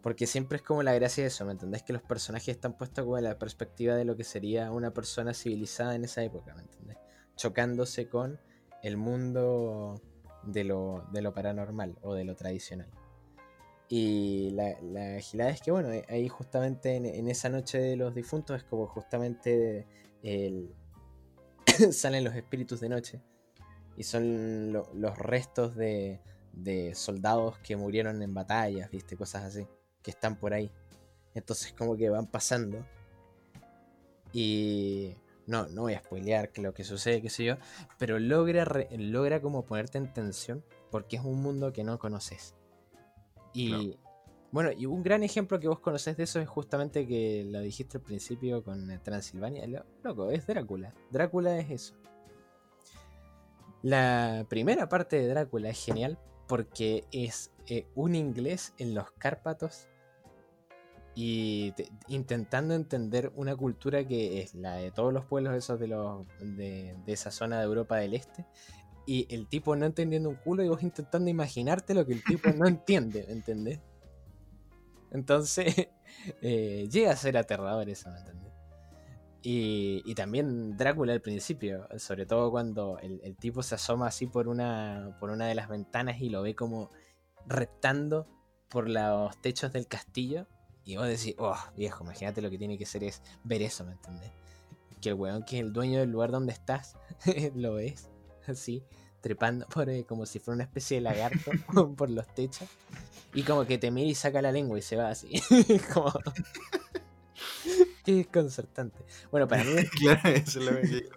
[0.00, 1.82] Porque siempre es como la gracia de eso, ¿me entendés?
[1.82, 5.34] Que los personajes están puestos como en la perspectiva de lo que sería una persona
[5.34, 6.96] civilizada en esa época, ¿me entendés?
[7.36, 8.40] Chocándose con
[8.82, 10.00] el mundo
[10.44, 12.90] de lo, de lo paranormal o de lo tradicional.
[13.88, 18.56] Y la, la gilada es que, bueno, ahí justamente en, esa noche de los difuntos
[18.56, 19.86] es como justamente
[21.92, 23.20] salen los espíritus de noche.
[23.96, 26.20] Y son lo- los restos de,
[26.54, 29.16] de soldados que murieron en batallas, ¿viste?
[29.16, 29.66] Cosas así,
[30.02, 30.70] que están por ahí.
[31.34, 32.84] Entonces como que van pasando.
[34.32, 35.14] Y...
[35.46, 37.56] No, no voy a spoilear lo que sucede, qué sé yo.
[37.98, 42.54] Pero logra, re- logra como ponerte en tensión porque es un mundo que no conoces.
[43.52, 43.98] Y...
[44.52, 47.96] Bueno, y un gran ejemplo que vos conocés de eso es justamente que lo dijiste
[47.96, 49.66] al principio con Transilvania.
[49.66, 50.92] Lo- Loco, es Drácula.
[51.10, 51.94] Drácula es eso.
[53.82, 59.88] La primera parte de Drácula es genial porque es eh, un inglés en los Cárpatos
[61.14, 65.88] y te- intentando entender una cultura que es la de todos los pueblos esos de,
[65.88, 68.46] los, de, de esa zona de Europa del Este.
[69.06, 72.50] Y el tipo no entendiendo un culo y vos intentando imaginarte lo que el tipo
[72.50, 73.80] no entiende, ¿me entendés?
[75.10, 75.88] Entonces,
[76.42, 78.52] eh, llega a ser aterrador eso, ¿me entendés?
[79.44, 84.28] Y, y también Drácula al principio, sobre todo cuando el, el tipo se asoma así
[84.28, 86.90] por una, por una de las ventanas y lo ve como
[87.46, 88.28] reptando
[88.70, 90.46] por los techos del castillo.
[90.84, 93.92] Y vos decís, oh, viejo, imagínate lo que tiene que ser es ver eso, ¿me
[93.92, 94.30] entendés?
[95.00, 96.96] Que el weón que es el dueño del lugar donde estás,
[97.54, 98.08] lo ves,
[98.46, 98.84] así,
[99.20, 101.50] trepando por, eh, como si fuera una especie de lagarto
[101.96, 102.68] por los techos.
[103.34, 105.40] Y como que te mira y saca la lengua y se va así.
[105.94, 106.12] como...
[108.04, 108.98] Qué desconcertante.
[109.30, 111.08] Bueno, para mí claro, eso es lo que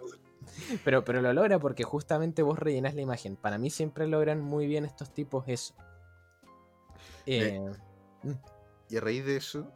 [0.84, 3.36] pero, pero lo logra porque justamente vos rellenás la imagen.
[3.36, 5.74] Para mí siempre logran muy bien estos tipos eso.
[7.26, 7.60] Eh,
[8.88, 9.70] Y a raíz de eso,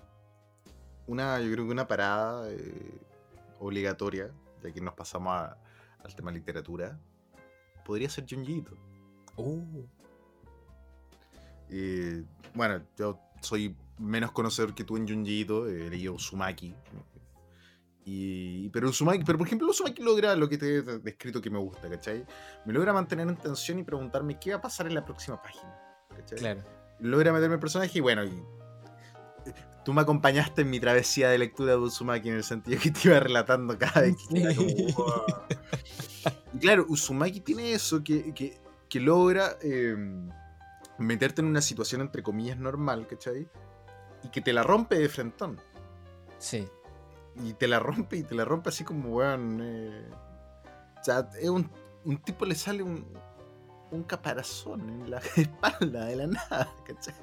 [1.07, 2.99] una, yo creo que una parada eh,
[3.59, 4.31] obligatoria,
[4.63, 5.57] ya que nos pasamos a-
[6.05, 6.99] al tema literatura,
[7.85, 8.73] podría ser Junjiito.
[9.37, 9.85] uh,
[11.73, 16.75] Eh, bueno, yo soy menos conocedor que tú en Junjiito, eh, he leído Uzumaki.
[18.05, 21.59] Y, pero Uzumaki, pero por ejemplo Uzumaki logra lo que te he descrito que me
[21.59, 22.25] gusta, ¿cachai?
[22.65, 25.77] Me logra mantener en tensión y preguntarme qué va a pasar en la próxima página.
[26.17, 26.39] ¿cachai?
[26.39, 26.63] claro.
[26.99, 28.45] logra meterme el personaje y bueno, y eh,
[29.85, 33.09] tú me acompañaste en mi travesía de lectura de Uzumaki en el sentido que te
[33.09, 35.25] iba relatando cada vez que era como, "Wow".
[36.55, 39.97] Y claro, Uzumaki tiene eso que, que, que logra eh,
[40.99, 43.49] meterte en una situación entre comillas normal, ¿cachai?
[44.23, 45.59] Y que te la rompe de frentón.
[46.39, 46.69] Sí.
[47.37, 49.61] Y te la rompe y te la rompe así como, weón.
[49.63, 50.09] eh,
[51.01, 51.71] o sea, es un,
[52.05, 53.07] un tipo le sale un,
[53.91, 57.15] un caparazón en la espalda de la nada, ¿cachai?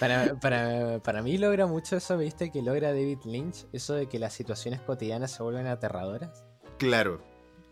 [0.00, 4.18] Para, para, para mí logra mucho eso, viste, que logra David Lynch, eso de que
[4.18, 6.44] las situaciones cotidianas se vuelven aterradoras.
[6.78, 7.22] Claro,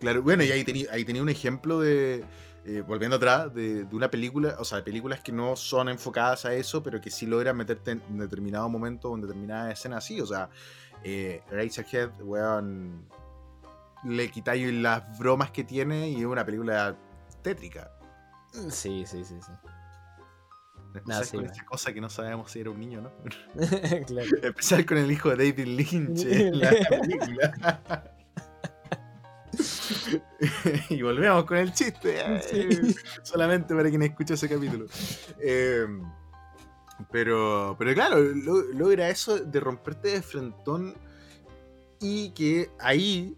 [0.01, 0.23] claro.
[0.23, 2.25] Bueno, y ahí tenía, ahí tenía un ejemplo de,
[2.67, 6.47] eh, volviendo atrás, de, de una película, o sea, de películas que no son enfocadas
[6.47, 9.99] a eso, pero que sí logran meterte en un determinado momento o en determinada escena
[9.99, 10.21] así.
[10.21, 10.49] O sea,
[11.03, 13.07] eh, Razorhead, weón,
[14.05, 16.97] le quitáis las bromas que tiene y es una película
[17.43, 17.91] tétrica.
[18.71, 19.53] Sí, sí, sí, sí.
[20.95, 23.11] Empezar sí, con esa cosa que no sabemos si era un niño, ¿no?
[24.07, 24.29] claro.
[24.43, 28.11] Empezar con el hijo de David Lynch en la película.
[30.91, 32.17] y volvemos con el chiste.
[33.23, 34.87] Solamente para quien escucha ese capítulo.
[35.41, 35.87] Eh,
[37.11, 40.95] pero, pero claro, lo- logra eso de romperte de frentón
[42.01, 43.37] y que ahí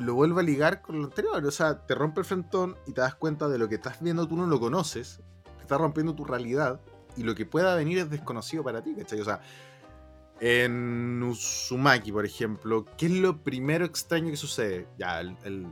[0.00, 1.44] lo vuelva a ligar con lo anterior.
[1.44, 4.26] O sea, te rompe el frentón y te das cuenta de lo que estás viendo,
[4.26, 5.20] tú no lo conoces.
[5.56, 6.80] Te está rompiendo tu realidad
[7.16, 9.20] y lo que pueda venir es desconocido para ti, ¿cachai?
[9.20, 9.40] O sea,
[10.40, 14.88] en Uzumaki, por ejemplo, ¿qué es lo primero extraño que sucede?
[14.98, 15.66] Ya, el, el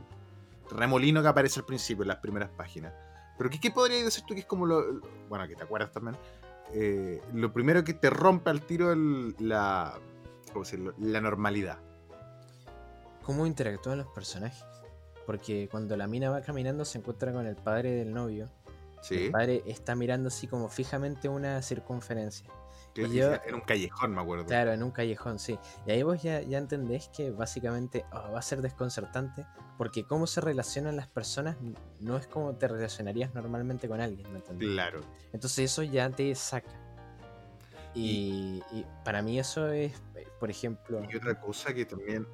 [0.69, 2.93] remolino que aparece al principio, en las primeras páginas.
[3.37, 5.01] Pero ¿qué, qué podrías decir tú que es como lo...
[5.27, 6.17] Bueno, que te acuerdas también.
[6.73, 9.97] eh, lo primero que te rompe al tiro el- la...
[10.53, 10.93] ¿Cómo decirlo?
[10.99, 11.79] La normalidad.
[13.29, 14.65] ¿Cómo interactúan los personajes?
[15.27, 18.49] Porque cuando la mina va caminando se encuentra con el padre del novio.
[19.03, 19.25] Sí.
[19.25, 22.49] El padre está mirando así como fijamente una circunferencia.
[22.95, 24.47] Y yo- En un callejón, me acuerdo.
[24.47, 25.59] Claro, en un callejón, sí.
[25.85, 29.45] Y ahí vos ya, ya entendés que básicamente oh, va a ser desconcertante
[29.77, 31.55] porque cómo se relacionan las personas
[31.99, 34.69] no es como te relacionarías normalmente con alguien, ¿me entendés?
[34.69, 35.01] Claro.
[35.33, 36.71] Entonces eso ya te saca.
[37.93, 41.03] Y, y para mí eso es, eh, por ejemplo...
[41.07, 42.27] Y otra cosa que también.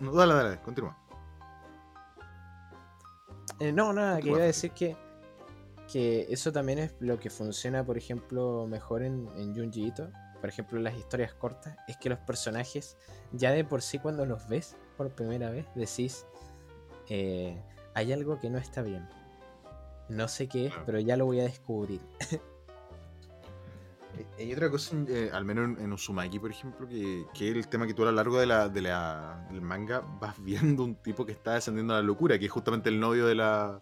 [0.00, 0.96] No, dale, dale, continúa.
[3.58, 4.68] Eh, no, nada, que Continúa, iba a Felipe.
[4.68, 4.96] decir que,
[5.92, 10.10] que eso también es lo que funciona, por ejemplo, mejor en, en Junji Ito.
[10.40, 12.96] Por ejemplo, en las historias cortas, es que los personajes,
[13.32, 16.24] ya de por sí cuando los ves por primera vez, decís,
[17.10, 17.62] eh,
[17.94, 19.06] hay algo que no está bien.
[20.08, 22.00] No sé qué es, pero ya lo voy a descubrir.
[24.20, 27.56] Eh, Hay otra cosa, eh, al menos en, en Uzumaki, por ejemplo, que, que es
[27.56, 30.84] el tema que tú a lo largo de la, de la- del manga vas viendo
[30.84, 33.80] un tipo que está descendiendo a la locura, que es justamente el novio de la,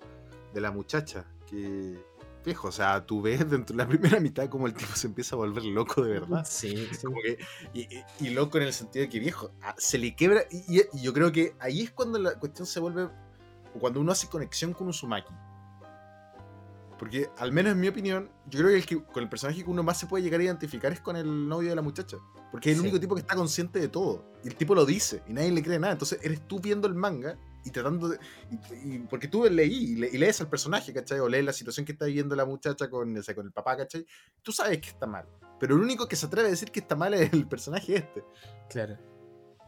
[0.55, 1.25] de la muchacha.
[1.47, 1.99] Que,
[2.45, 5.35] viejo, o sea, tú ves dentro de la primera mitad como el tipo se empieza
[5.35, 6.45] a volver loco de verdad.
[6.49, 7.05] Sí, sí.
[7.07, 7.39] Como que,
[7.75, 10.43] y, y- y loco en el sentido de que viejo, ah, se le quebra.
[10.51, 13.09] Y, y- yo creo que ahí es cuando la cuestión se vuelve.
[13.79, 15.33] Cuando uno hace conexión con Uzumaki.
[16.99, 19.71] Porque, al menos en mi opinión, yo creo que, el que con el personaje que
[19.71, 22.17] uno más se puede llegar a identificar es con el novio de la muchacha.
[22.51, 22.89] Porque es el Sí.
[22.89, 24.25] único tipo que está consciente de todo.
[24.43, 25.93] Y el tipo lo dice y nadie le cree nada.
[25.93, 28.19] Entonces eres tú viendo el manga y tratando de.
[28.51, 31.21] y- y- porque tú leí y, le- y lees al personaje, ¿cachai?
[31.21, 33.77] O lees la situación que está viviendo la muchacha con, o sea, con el papá,
[33.77, 34.05] ¿cachai?
[34.43, 35.27] Tú sabes que está mal.
[35.61, 38.25] Pero el único que se atreve a decir que está mal es el personaje este.
[38.71, 38.97] Claro.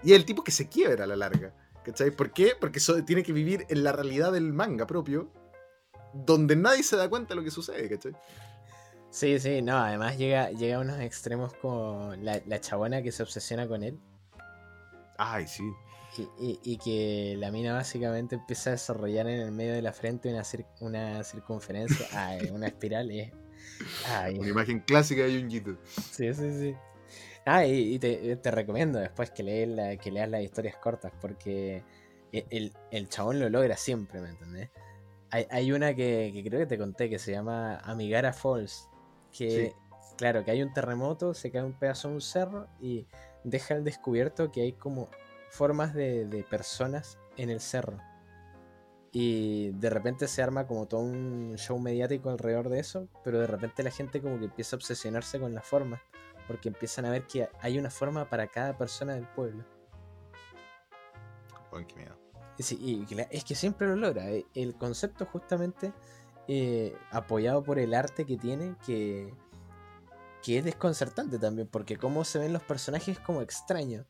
[0.02, 1.54] Y es el tipo que se quiebra a la larga.
[1.84, 2.10] ¿Cachai?
[2.10, 2.52] ¿Por qué?
[2.60, 5.32] Porque eso tiene que vivir en la realidad del manga propio,
[6.12, 8.12] donde nadie se da cuenta de lo que sucede, ¿cachai?
[9.10, 13.22] Sí, sí, no, además llega, llega a unos extremos como la, la chabona que se
[13.22, 13.98] obsesiona con él.
[15.18, 15.64] Ay, sí.
[16.16, 19.92] Y, y- y que la mina básicamente empieza a desarrollar en el medio de la
[19.92, 23.10] frente una, cir- una circunferencia, ay, una espiral.
[24.06, 25.76] ay, Una imagen clásica de Junjito.
[26.12, 26.74] sí, sí, sí.
[27.46, 31.12] Ah, y, y te, te recomiendo después que, lees la- que leas las historias cortas,
[31.20, 31.82] porque
[32.32, 34.68] e- el, el chabón lo logra siempre, ¿me entendés?
[35.30, 38.88] Hay, hay una que, que creo que te conté que se llama Amigara Falls,
[39.32, 39.74] que,
[40.16, 43.06] claro, que hay un terremoto, se cae un pedazo de un cerro y
[43.44, 45.08] deja al descubierto que hay como
[45.50, 47.98] formas de, de personas en el cerro.
[49.12, 53.46] Y de repente se arma como todo un show mediático alrededor de eso, pero de
[53.46, 56.00] repente la gente como que empieza a obsesionarse con las formas,
[56.46, 59.64] porque empiezan a ver que hay una forma para cada persona del pueblo.
[61.88, 62.19] Qué miedo.
[62.62, 64.30] Sí, es que siempre lo logra.
[64.30, 65.92] eh, El concepto justamente
[66.48, 69.32] eh, apoyado por el arte que tiene, que,
[70.42, 74.04] que es desconcertante también, porque cómo se ven los personajes es como extraño.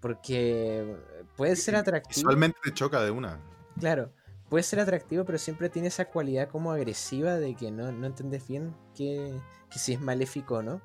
[0.00, 0.96] Porque
[1.36, 2.28] puede ser atractivo.
[2.28, 3.40] Visualmente te choca de una.
[3.78, 4.12] Claro,
[4.48, 8.46] puede ser atractivo, pero siempre tiene esa cualidad como agresiva de que no, no entendés
[8.48, 9.38] bien que,
[9.70, 10.80] que si es maléfico o no.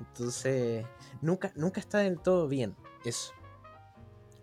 [0.00, 0.84] Entonces,
[1.22, 3.32] nunca, nunca está del todo bien eso.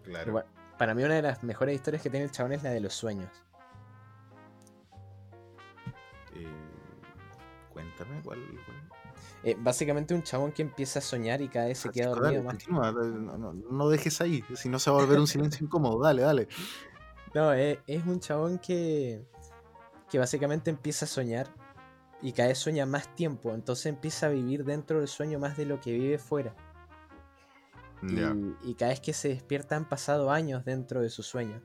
[0.03, 0.33] Claro.
[0.33, 2.79] Pero para mí una de las mejores historias que tiene el chabón es la de
[2.79, 3.29] los sueños.
[6.35, 6.47] Eh,
[7.71, 8.39] cuéntame cuál.
[8.65, 8.89] cuál?
[9.43, 12.43] Eh, básicamente un chabón que empieza a soñar y cada vez se queda Francisco, dormido
[12.43, 12.53] dale, más.
[12.63, 16.01] continúa, no, no- no dejes ahí, si no se va a volver un silencio incómodo.
[16.01, 16.47] Dale, dale.
[17.35, 19.23] No, eh, es un chabón que,
[20.09, 21.47] que básicamente empieza a soñar
[22.23, 25.67] y cada vez sueña más tiempo, entonces empieza a vivir dentro del sueño más de
[25.67, 26.55] lo que vive fuera.
[28.01, 31.61] Y, y cada vez que se despierta han pasado años dentro de su sueño.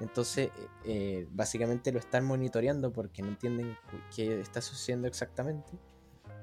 [0.00, 0.50] Entonces,
[0.84, 3.76] eh, básicamente lo están monitoreando porque no entienden
[4.14, 5.70] qué está sucediendo exactamente.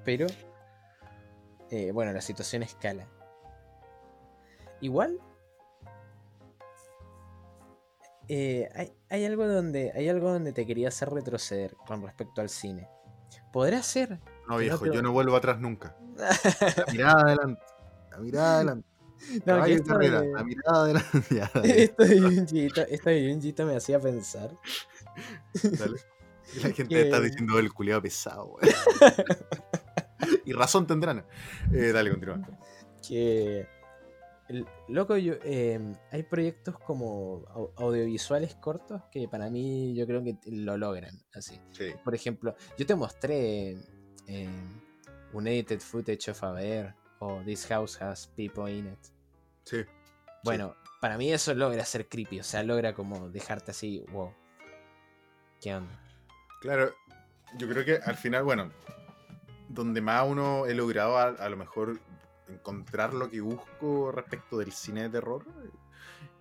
[0.06, 0.28] Pero,
[1.72, 3.08] eh, bueno, la situación escala.
[4.80, 5.20] Igual,
[8.28, 12.50] eh, hay, hay algo donde, hay algo donde te quería hacer retroceder con respecto al
[12.50, 12.88] cine.
[13.52, 14.20] ¿Podrá ser?
[14.48, 15.98] No, viejo, yo no vuelvo atrás nunca.
[16.78, 17.62] La mirada adelante.
[18.12, 18.97] La mirada adelante.
[19.46, 21.04] No, que esto de- La mirada.
[21.30, 24.52] Ya, Esto de Junjito, esto de Junjito me hacía pensar
[25.64, 25.98] dale.
[26.56, 28.72] Y la gente Que- está diciendo el culiado pesado, güey.
[30.46, 31.26] y razón tendrán.
[31.74, 32.40] Eh, dale, continúa.
[33.08, 33.68] que
[34.88, 35.78] loco, yo, eh,
[36.12, 41.60] hay proyectos como au- audiovisuales cortos que para mí yo creo que lo logran así.
[41.72, 41.90] Sí.
[42.04, 43.76] Por ejemplo, yo te mostré
[44.28, 44.50] eh,
[45.34, 49.00] un edited footage of a bear o This house has people in it.
[49.64, 49.84] Sí.
[50.44, 54.34] Bueno, para mí eso logra ser creepy, o sea, logra como dejarte así, wow.
[55.62, 56.00] ¿Qué onda?
[56.62, 56.94] Claro,
[57.58, 58.72] yo creo que al final, bueno,
[59.70, 62.00] donde más uno he logrado a, a lo mejor
[62.48, 65.70] encontrar lo que busco respecto del cine de terror, eh,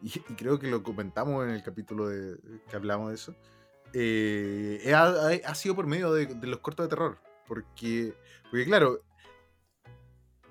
[0.03, 2.37] y, y creo que lo comentamos en el capítulo de,
[2.68, 3.35] que hablamos de eso,
[3.93, 7.18] eh, ha, ha- ha sido por medio de, de los cortos de terror.
[7.49, 8.12] Porque,
[8.51, 9.03] porque claro,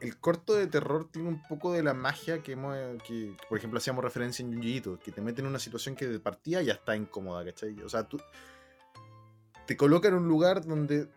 [0.06, 3.78] el corto de terror tiene un poco de la magia que, hemos, que por ejemplo,
[3.78, 6.96] hacíamos referencia en Junjiito, que te mete en una situación que de partida ya está
[6.96, 7.82] incómoda, ¿cachai?
[7.82, 8.20] O sea, tú
[9.66, 11.10] te coloca en un lugar donde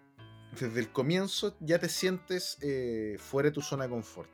[0.59, 4.31] desde el comienzo ya te sientes eh, fuera de tu zona de confort,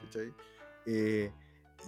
[0.00, 0.32] ¿cachai?
[0.86, 1.32] Eh,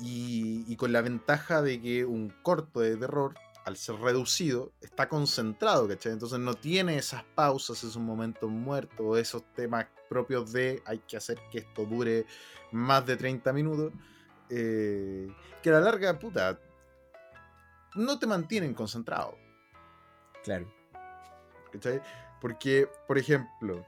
[0.01, 3.35] y, y con la ventaja de que un corto de terror,
[3.65, 6.13] al ser reducido, está concentrado, ¿cachai?
[6.13, 11.39] Entonces no tiene esas pausas, esos momentos muertos, esos temas propios de hay que hacer
[11.51, 12.27] que esto dure
[12.73, 13.93] más de 30 minutos,
[14.51, 15.29] eh,
[15.63, 16.59] que a la larga, puta,
[17.95, 19.37] no te mantienen concentrado,
[20.43, 20.67] Claro.
[21.73, 22.03] ¿cachai?
[22.41, 23.87] Porque, por ejemplo,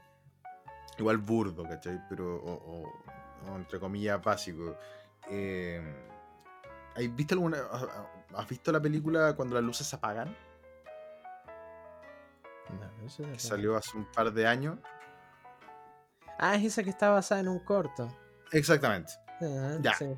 [0.97, 1.99] igual burdo, ¿cachai?
[2.07, 4.77] Pero, o, o- o entre comillas, básico.
[5.29, 5.81] eh,
[6.95, 7.57] ¿Has visto alguna.
[8.35, 10.35] ¿Has visto la película cuando las luces se apagan?
[12.69, 14.77] No, eso Que salió hace un par de años.
[16.39, 18.09] Ah, es esa que está basada en un corto.
[18.51, 19.13] Exactamente.
[19.41, 19.93] Ah, Ya.
[19.93, 20.17] sí.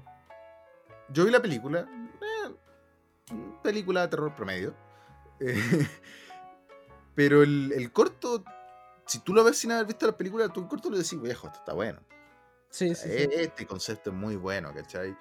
[1.10, 1.88] Yo vi la película.
[2.22, 2.56] eh,
[3.62, 4.74] película de terror promedio.
[5.40, 5.54] eh,
[7.16, 8.44] pero el, el corto.
[9.06, 11.48] Si tú lo ves sin haber visto la película, tú el corto le decís, viejo,
[11.48, 12.00] esto está bueno.
[12.70, 13.28] Sí, sí, sí.
[13.32, 15.16] Este concepto es muy bueno, ¿cachai?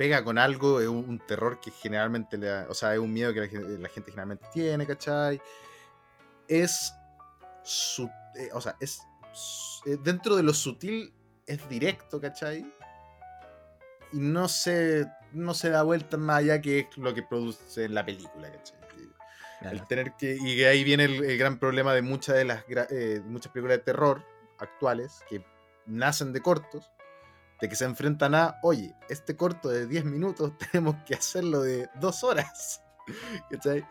[0.00, 3.12] Pega con algo, es un, un terror que generalmente, le da- o sea, es un
[3.12, 5.38] miedo que la, gen- la gente generalmente tiene, ¿cachai?
[6.48, 6.94] Es,
[7.62, 9.02] su, eh, o sea, es,
[9.84, 11.12] eh, dentro de lo sutil,
[11.46, 12.60] es directo, ¿cachai?
[14.14, 17.94] Y no se, no se da vuelta más allá que es lo que produce en
[17.94, 18.78] la película, ¿cachai?
[19.60, 19.76] Claro.
[19.76, 23.20] El tener que, y ahí viene el, el gran problema de muchas de las eh,
[23.26, 24.24] muchas películas de terror
[24.58, 25.44] actuales que
[25.84, 26.90] nacen de cortos,
[27.60, 31.88] de que se enfrentan a, oye, este corto de 10 minutos tenemos que hacerlo de
[32.00, 32.82] 2 horas.
[33.50, 33.86] ¿Cachai?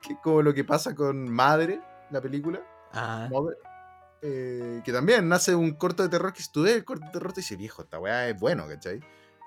[0.00, 2.60] Que como lo que pasa con Madre, la película,
[2.92, 3.56] Ah, Mother,
[4.20, 7.12] eh, que también nace un corto de terror que si tú ves el corto de
[7.12, 9.00] terror te dices, viejo, esta weá es bueno, ¿cachai?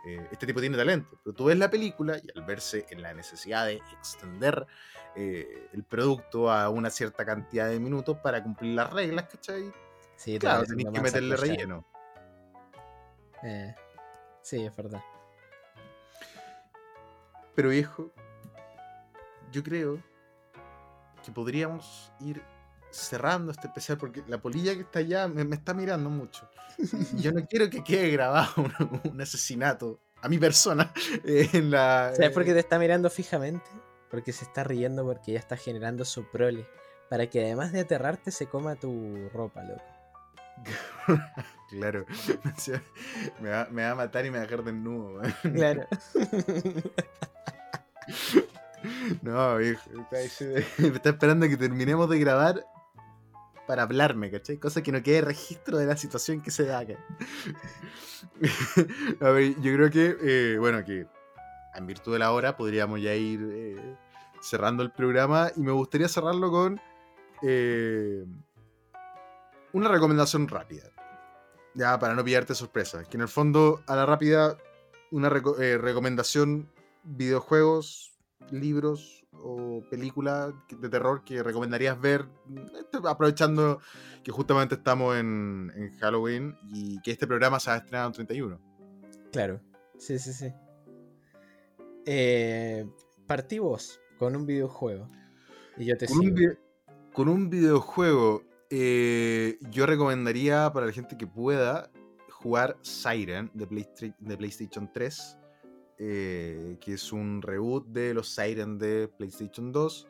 [0.07, 1.19] Eh, este tipo tiene talento.
[1.23, 4.65] Pero tú ves la película y al verse en la necesidad de extender
[5.15, 9.71] eh, el producto a una cierta cantidad de minutos para cumplir las reglas, ¿cachai?
[10.15, 11.85] sí, Claro, tenés que meterle relleno.
[13.45, 13.75] Eh,
[14.41, 15.01] sí, es verdad.
[17.55, 18.11] Pero viejo,
[19.51, 20.03] yo creo
[21.23, 22.41] que podríamos ir
[22.89, 26.49] cerrando este especial porque la polilla que está allá me, me está mirando mucho.
[27.15, 30.91] Yo no quiero que quede grabado un, un asesinato a mi persona
[31.23, 32.11] eh, en la...
[32.15, 33.69] ¿Sabes por qué eh, te está mirando fijamente?
[34.09, 36.67] Porque se está riendo porque ya está generando su prole.
[37.09, 39.94] Para que además de aterrarte se coma tu ropa, loco.
[41.69, 42.05] Claro.
[43.41, 45.21] Me, va, me va a matar y me va a dejar desnudo.
[45.53, 45.87] Claro.
[49.21, 49.81] No, viejo.
[50.11, 52.63] Me está esperando que terminemos de grabar
[53.67, 54.57] para hablarme, ¿cachai?
[54.57, 56.93] Cosa que no quede registro de la situación que se da acá.
[59.21, 61.07] A ver, yo creo que, eh, bueno, que
[61.73, 63.95] en virtud de la hora podríamos ya ir eh,
[64.41, 66.79] cerrando el programa y me gustaría cerrarlo con
[67.41, 68.23] eh,
[69.75, 70.89] una recomendación rápida.
[71.73, 73.03] Ya, para no pillarte sorpresa.
[73.03, 74.57] Que en el fondo, a la rápida,
[75.11, 76.71] una reco- eh, recomendación,
[77.03, 78.17] videojuegos,
[78.51, 82.25] libros o película de terror que recomendarías ver,
[82.79, 83.79] este, aprovechando
[84.23, 88.59] que justamente estamos en, en Halloween y que este programa se ha estrenado en 31.
[89.33, 89.59] Claro.
[89.97, 90.53] Sí, sí, sí.
[92.05, 92.87] Eh,
[93.27, 95.09] partí vos con un videojuego.
[95.77, 96.53] Y yo te Con sigo.
[97.13, 101.91] con un videojuego, eh, yo recomendaría para la gente que pueda
[102.29, 105.37] jugar Siren de, Playsta- de PlayStation 3,
[105.97, 110.07] eh, que es un reboot de los Siren de PlayStation 2,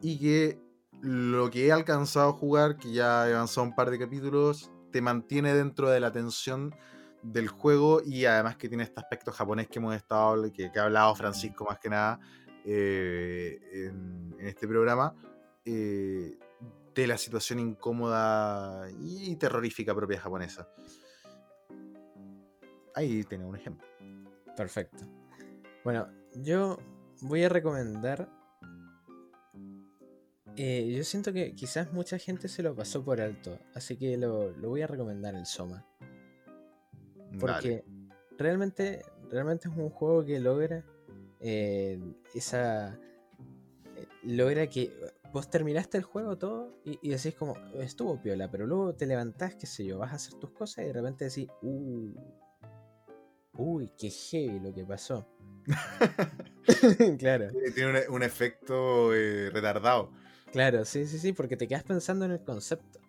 [0.00, 0.58] y que
[1.02, 5.00] lo que he alcanzado a jugar, que ya he avanzado un par de capítulos, te
[5.00, 6.74] mantiene dentro de la tensión
[7.22, 10.84] del juego y además que tiene este aspecto japonés que hemos estado, que, que ha
[10.84, 12.20] hablado Francisco más que nada
[12.64, 15.14] eh, en, este programa,
[16.94, 20.68] de la situación incómoda y terrorífica propia japonesa.
[22.94, 23.86] Ahí tiene un ejemplo.
[24.56, 25.04] Perfecto.
[25.82, 26.78] Bueno, yo
[27.22, 28.28] voy a recomendar.
[30.56, 34.52] eh, yo siento que quizás mucha gente se lo pasó por alto, así que lo,
[34.52, 35.84] lo voy a recomendar el Soma.
[37.32, 37.38] Dale.
[37.40, 37.84] Porque
[38.38, 40.84] realmente, realmente es un juego que logra
[41.40, 42.00] eh,
[42.34, 42.94] esa.
[43.96, 44.92] eh, Logra que
[45.34, 49.56] vos terminaste el juego todo y, y decís como, estuvo piola, pero luego te levantás,
[49.56, 52.14] qué sé yo, vas a hacer tus cosas y de repente decís, uh,
[53.54, 55.26] uy, qué heavy lo que pasó.
[57.18, 60.12] claro, Tiene un, un efecto eh, retardado.
[60.52, 63.00] claro, sí, sí, sí, porque te quedas pensando en el concepto.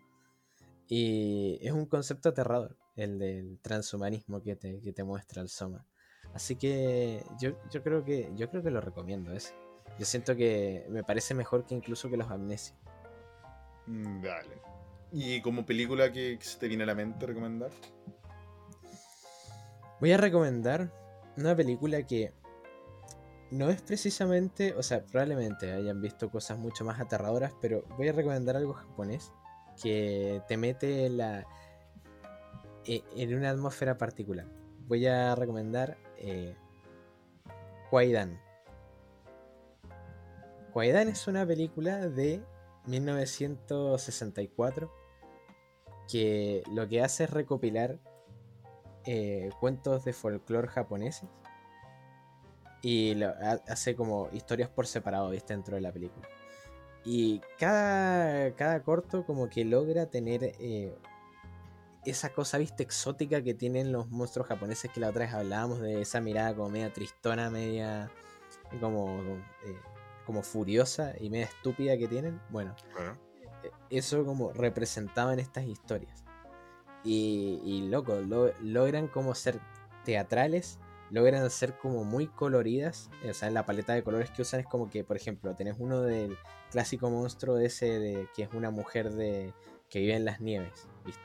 [0.87, 5.85] Y es un concepto aterrador, el del transhumanismo que te, que te muestra el Soma.
[6.33, 9.53] Así que yo, yo creo que yo creo que lo recomiendo ese.
[9.97, 12.75] Yo siento que me parece mejor que incluso que los Amnesia.
[13.87, 14.61] Mm, Dale.
[15.11, 17.71] ¿Y como película que, se te viene a la mente recomendar?
[20.01, 20.91] Voy a recomendar
[21.37, 22.33] una película que
[23.51, 28.11] no es precisamente, o sea, probablemente hayan visto cosas mucho más aterradoras, pero voy a
[28.11, 29.31] recomendar algo japonés
[29.81, 31.45] que te mete en la
[32.85, 34.47] e- en una atmósfera particular.
[34.87, 36.55] Voy a recomendar eh.
[40.75, 42.43] Kwaidan es una película de
[42.87, 44.91] 1964
[46.11, 47.97] que lo que hace es recopilar
[49.05, 51.29] eh, cuentos de folclore japoneses
[52.81, 55.53] y hace como historias por separado, ¿viste?
[55.53, 56.27] Dentro de la película.
[57.05, 60.93] Y cada, cada corto como que logra tener eh,
[62.03, 62.83] esa cosa, ¿viste?
[62.83, 66.67] Exótica que tienen los monstruos japoneses que la otra vez hablábamos de esa mirada como
[66.67, 68.11] media tristona, media
[68.81, 69.21] como,
[69.63, 69.94] eh,
[70.25, 72.41] como furiosa y media estúpida que tienen.
[72.49, 72.75] Bueno,
[73.89, 76.23] eso como representaba en estas historias.
[77.03, 79.59] Y, y loco, lo- logran como ser
[80.03, 80.79] teatrales,
[81.11, 83.09] logran ser como muy coloridas.
[83.29, 86.01] O sea, la paleta de colores que usan es como que, por ejemplo, tenés uno
[86.01, 86.37] del
[86.71, 89.53] clásico monstruo ese de que es una mujer de
[89.89, 91.21] que vive en las nieves, ¿viste?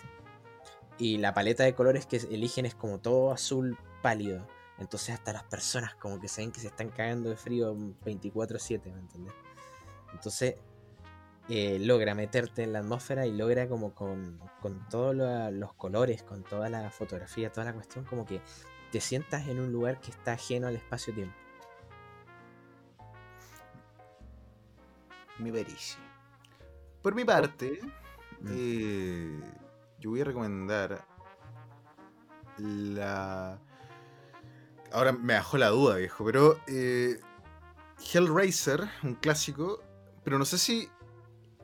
[0.98, 4.46] Y la paleta de colores que eligen es como todo azul pálido.
[4.80, 8.92] Entonces hasta las personas como que se ven que se están cagando de frío 24/7,
[8.92, 9.34] ¿me entendés?
[10.12, 10.56] Entonces
[11.48, 16.22] eh, logra meterte en la atmósfera y logra como con, con todos lo- los colores,
[16.22, 18.40] con toda la fotografía, toda la cuestión, como que
[18.92, 21.34] te sientas en un lugar que está ajeno al espacio-tiempo.
[25.38, 25.96] Mi verici.
[27.02, 27.80] Por mi parte,
[28.40, 28.48] Mm.
[28.48, 29.40] eh,
[29.98, 31.04] yo voy a recomendar
[32.58, 33.58] la.
[34.92, 37.20] Ahora me bajó la duda, viejo, pero eh,
[38.12, 39.82] Hellraiser, un clásico,
[40.24, 40.88] pero no sé si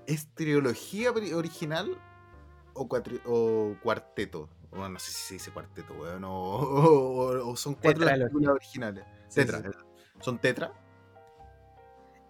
[0.06, 1.98] es trilogía original
[2.74, 4.48] o, cuatri- o cuarteto.
[4.70, 8.50] Bueno, no sé si se dice cuarteto, weón, o, o- o son cuatro las películas
[8.54, 9.04] originales.
[9.28, 9.68] Sí, tetra, sí.
[10.20, 10.72] ¿son tetra?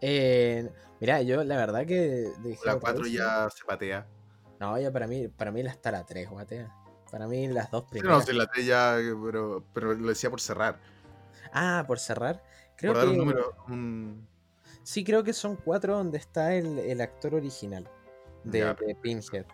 [0.01, 0.71] Eh,
[1.01, 2.31] mira, yo la verdad que...
[2.43, 4.07] La Hellraiser- 4 ya se patea.
[4.61, 6.73] No, ya para mí, para mí la está la 3, guatea.
[7.11, 8.27] Para mí las dos Sí, no, primeras.
[8.27, 10.79] si la 3 ya, pero, pero lo decía por cerrar.
[11.53, 12.43] Ah, por cerrar.
[12.77, 13.13] Creo por dar que...
[13.13, 13.55] un número.
[13.69, 14.29] un-
[14.83, 17.89] Sí, creo que son cuatro donde está el, el actor original
[18.45, 19.47] de, Ya, de Pinhead.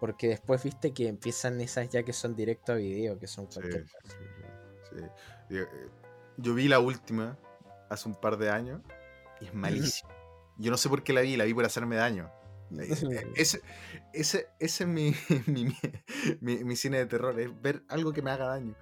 [0.00, 3.86] Porque después viste que empiezan esas ya que son directo a video, que son cualquier
[3.86, 4.16] sí, sí,
[4.90, 5.02] sí.
[5.50, 5.68] Yo, eh,
[6.36, 7.38] Yo vi la última
[7.90, 8.80] hace un par de años
[9.40, 10.10] y es malísima.
[10.58, 12.30] Yo no sé por qué la vi, la vi por hacerme daño.
[12.80, 13.60] Eh, eh, Ese,
[14.12, 15.14] ese, ese es mi,
[16.40, 18.74] mi, mi- cine de terror, es ver algo que me haga daño.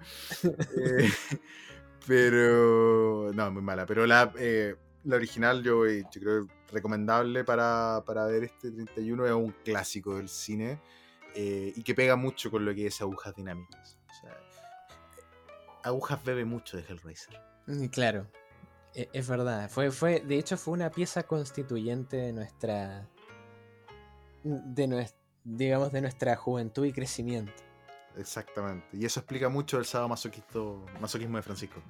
[0.77, 1.09] Eh,
[2.07, 3.31] pero.
[3.33, 3.85] No, muy mala.
[3.85, 9.31] Pero la, eh, la original yo, yo creo recomendable para, para ver este 31 es
[9.33, 10.79] un clásico del cine
[11.35, 13.97] eh, y que pega mucho con lo que es agujas dinámicas.
[14.09, 14.37] O sea,
[15.83, 17.39] agujas bebe mucho de Hellraiser.
[17.67, 18.27] Mm, Claro,
[18.93, 19.69] e- es verdad.
[19.69, 23.07] Fue, fue, de hecho, fue una pieza constituyente de nuestra.
[24.43, 27.53] De nues- digamos, de nuestra juventud y crecimiento.
[28.15, 28.85] Exactamente.
[28.93, 31.81] Y eso explica mucho el sábado masoquismo, masoquismo de Francisco.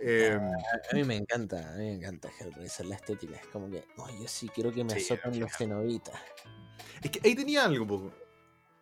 [0.00, 3.36] Eh, A, a mí me encanta, a mí me encanta Hellraiser, la estética.
[3.36, 6.14] Es como que, oh, yo sí quiero que me Sí, azoten los cenobitas.
[7.02, 8.12] Es que ahí tenía algo, poco.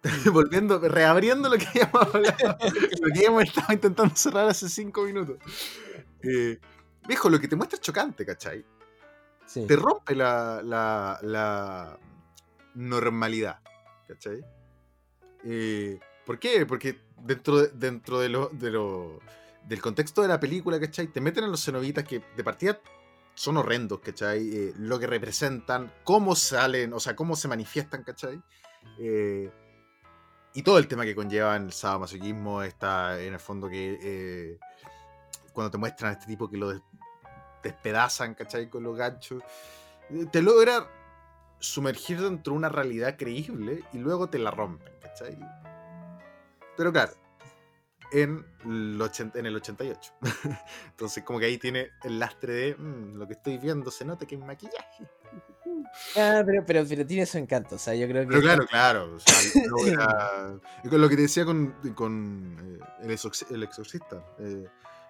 [0.32, 2.58] Volviendo, reabriendo lo que habíamos hablado,
[3.00, 5.38] lo que habíamos estado intentando cerrar hace cinco minutos.
[6.22, 6.58] Eh,
[7.08, 8.64] viejo, lo que te muestra es chocante, ¿cachai?
[9.44, 9.66] Sí.
[9.66, 11.98] Te rompe la, la, la
[12.76, 13.60] normalidad,
[14.06, 14.44] ¿cachai?
[15.44, 16.66] Eh, ¿Por qué?
[16.66, 19.20] Porque dentro, de- dentro de lo, de lo-
[19.64, 21.08] del contexto de la película, ¿cachai?
[21.08, 22.80] Te meten a los cenobitas que de partida
[23.34, 24.48] son horrendos, ¿cachai?
[24.54, 28.40] Eh, lo que representan, cómo salen, o sea, cómo se manifiestan, ¿cachai?
[28.98, 29.50] Eh,
[30.54, 34.58] y todo el tema que conlleva el sadomasoquismo está en el fondo que eh,
[35.52, 36.82] cuando te muestran a este tipo que lo des-
[37.62, 38.68] despedazan, ¿cachai?
[38.70, 39.42] Con los ganchos.
[40.32, 40.88] Te logra
[41.58, 45.38] sumergir dentro de una realidad creíble y luego te la rompen, ¿cachai?
[46.76, 47.12] Pero claro,
[48.12, 50.12] en el, 80 en el 88.
[50.90, 54.26] Entonces, como que ahí tiene el lastre de "Mm, lo que estoy viendo, se nota
[54.26, 55.04] que es maquillaje.
[56.16, 57.76] Ah, pero, pero, pero tiene su encanto.
[57.76, 58.28] O sea, yo creo que.
[58.28, 59.14] Pero claro, claro.
[59.16, 59.26] o sea,
[60.90, 63.16] con lo que te decía con, con, eh,
[63.50, 64.22] el exorcista.
[64.38, 64.66] eh,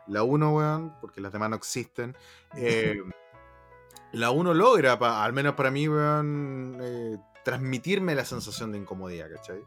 [0.06, 2.16] la 1, weón, porque las demás no existen.
[2.56, 2.98] eh,
[4.12, 9.28] la 1 logra, pa- al menos para mí, weón, eh, transmitirme la sensación de incomodidad,
[9.34, 9.62] ¿cachai?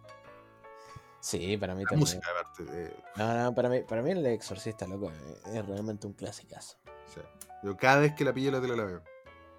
[1.22, 2.00] Sí, para mí La también.
[2.00, 2.64] música, aparte.
[2.72, 6.78] eh, No, no, para mí, para mí el exorcista, loco, eh, es realmente un clasicazo.
[7.14, 7.24] sea,
[7.64, 9.04] yo cada vez que la pillo la tele la veo.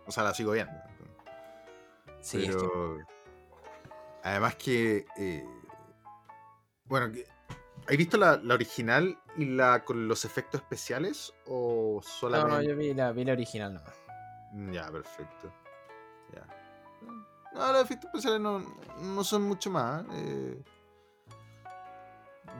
[0.06, 0.72] O sea, la sigo viendo.
[2.20, 2.98] Sí, es que- pero
[4.22, 5.44] además que eh,
[6.84, 7.10] bueno
[7.88, 12.62] ¿has visto la, la original y la con los efectos especiales o No, solamente no,
[12.62, 13.94] yo vi la, vi la original nomás.
[14.52, 15.52] Mm, ya perfecto.
[16.34, 16.46] Ya.
[17.52, 18.60] No los efectos especiales no,
[19.00, 20.62] no son mucho más eh.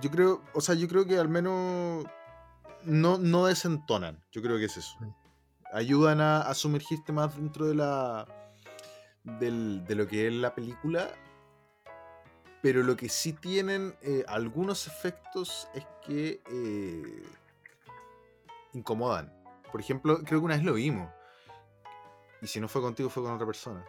[0.00, 2.04] yo creo o sea yo creo que al menos
[2.82, 4.96] no, no desentonan yo creo que es eso.
[5.00, 5.10] Mm.
[5.74, 8.26] ayudan a, a sumergirte más dentro de la
[9.22, 11.08] del- de lo que es la película
[12.62, 17.22] pero lo que sí tienen eh, algunos efectos es que eh,
[18.74, 19.32] incomodan.
[19.70, 21.08] Por ejemplo creo que una vez lo vimos
[22.42, 23.84] y si no fue contigo fue con otra persona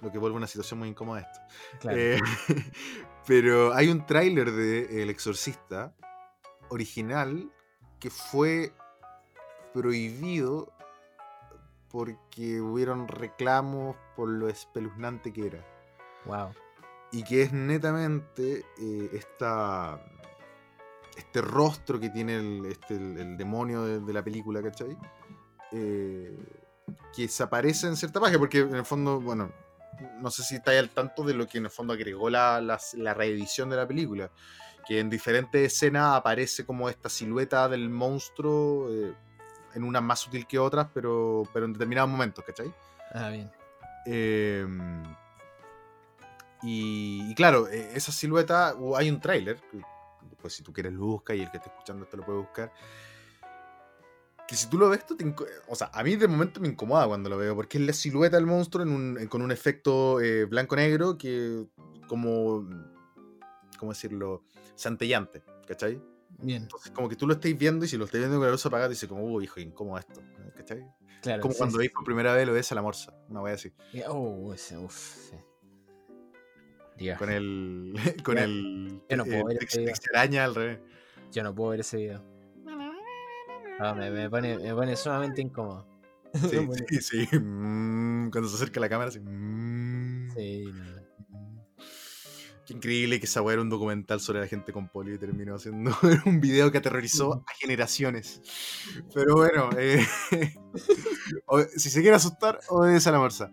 [0.00, 1.40] lo que vuelve una situación muy incómoda esto
[1.80, 1.96] Claro.
[1.98, 2.18] eh,
[3.26, 5.94] pero hay un tráiler de El Exorcista
[6.68, 7.50] original
[8.00, 8.72] que fue
[9.72, 10.72] prohibido
[11.90, 15.64] porque hubieron reclamos por lo espeluznante que era.
[16.26, 16.50] Wow.
[17.12, 20.00] Y que es netamente eh, esta,
[21.16, 24.96] este rostro que tiene el, este, el- el demonio de, de la película, ¿cachai?
[25.70, 26.36] Eh,
[27.14, 29.52] que se aparece en cierta página, porque en el fondo, bueno,
[30.20, 32.78] no sé si estáis al tanto de lo que en el fondo agregó la, la,
[32.94, 34.30] la reedición de la película,
[34.86, 39.14] que en diferentes escenas aparece como esta silueta del monstruo, eh,
[39.74, 42.72] en unas más sutil que otras, pero, pero en determinados momentos, ¿cachai?
[43.12, 43.50] Ah, bien.
[44.06, 44.66] Eh,
[46.62, 49.60] y, y claro, eh, esa silueta, hay un tráiler,
[50.22, 52.72] después si tú quieres lo busca y el que esté escuchando esto lo puede buscar.
[54.46, 55.34] Que si tú lo ves, tú te
[55.68, 58.36] o sea, a mí de momento me incomoda cuando lo veo, porque es la silueta
[58.36, 61.64] del monstruo en un- en- con un efecto eh, blanco-negro que
[62.08, 62.68] como,
[63.78, 64.44] ¿cómo decirlo?
[64.76, 66.00] Centellante, ¿cachai?
[66.38, 66.64] Bien.
[66.64, 68.66] Entonces como que tú lo estáis viendo y si lo estáis viendo con la luz
[68.66, 70.20] apagada, dices como, uy, hijo, incómodo esto,
[70.56, 70.84] ¿cachai?
[71.22, 71.40] Claro.
[71.40, 71.78] como sí, cuando sí.
[71.78, 73.72] veis por primera vez lo ves a la morsa, una wea así.
[74.08, 74.94] Oh, ese, uff,
[75.30, 75.36] sí.
[76.98, 77.94] Dios, Con el.
[78.24, 79.00] Con el.
[79.08, 79.90] yo no puedo el ver ese video.
[79.94, 80.78] extraña al revés.
[81.32, 82.33] yo no puedo ver ese video.
[83.78, 85.86] Ah, me, me pone, me pone sumamente incómodo.
[86.50, 86.58] Sí,
[87.00, 87.38] sí, sí.
[87.38, 89.20] Mm, cuando se acerca la cámara, así.
[89.20, 91.04] mm, Sí, no.
[92.66, 95.58] Qué increíble que esa weá era un documental sobre la gente con polio y terminó
[95.58, 95.90] siendo
[96.26, 98.40] un video que aterrorizó a generaciones.
[99.12, 100.04] Pero bueno, eh,
[101.76, 103.50] si se quiere asustar, obedece a la morsa.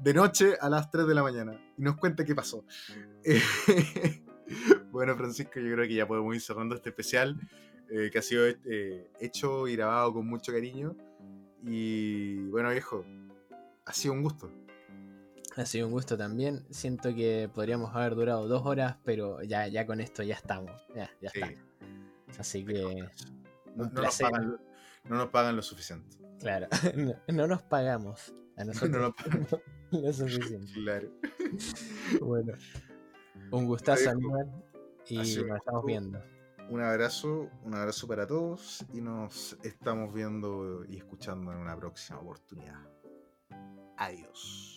[0.00, 1.58] De noche a las 3 de la mañana.
[1.78, 2.64] Y nos cuenta qué pasó.
[3.24, 3.40] Eh,
[4.90, 7.40] bueno, Francisco, yo creo que ya podemos ir cerrando este especial
[7.92, 10.96] eh, que ha sido eh, hecho y grabado con mucho cariño.
[11.64, 13.04] Y bueno, viejo,
[13.84, 14.50] ha sido un gusto.
[15.56, 16.64] Ha sido un gusto también.
[16.70, 20.70] Siento que podríamos haber durado dos horas, pero ya, ya con esto ya estamos.
[20.94, 21.40] Ya, ya Sí.
[21.40, 22.40] está.
[22.40, 22.82] Así que,
[23.76, 24.58] No, un no nos pagan,
[25.04, 26.16] no nos pagan lo suficiente.
[26.40, 28.34] claro, no, no nos pagamos.
[28.56, 29.46] A nosotros No nos pagan.
[29.90, 30.72] lo suficiente.
[30.72, 31.08] Claro.
[32.20, 32.54] Bueno,
[33.50, 34.50] un gustazo, Aníbal.
[35.08, 35.26] Y nos
[35.58, 36.22] estamos viendo.
[36.68, 42.18] Un abrazo, un abrazo para todos y nos estamos viendo y escuchando en una próxima
[42.20, 42.80] oportunidad.
[43.98, 44.71] Adiós.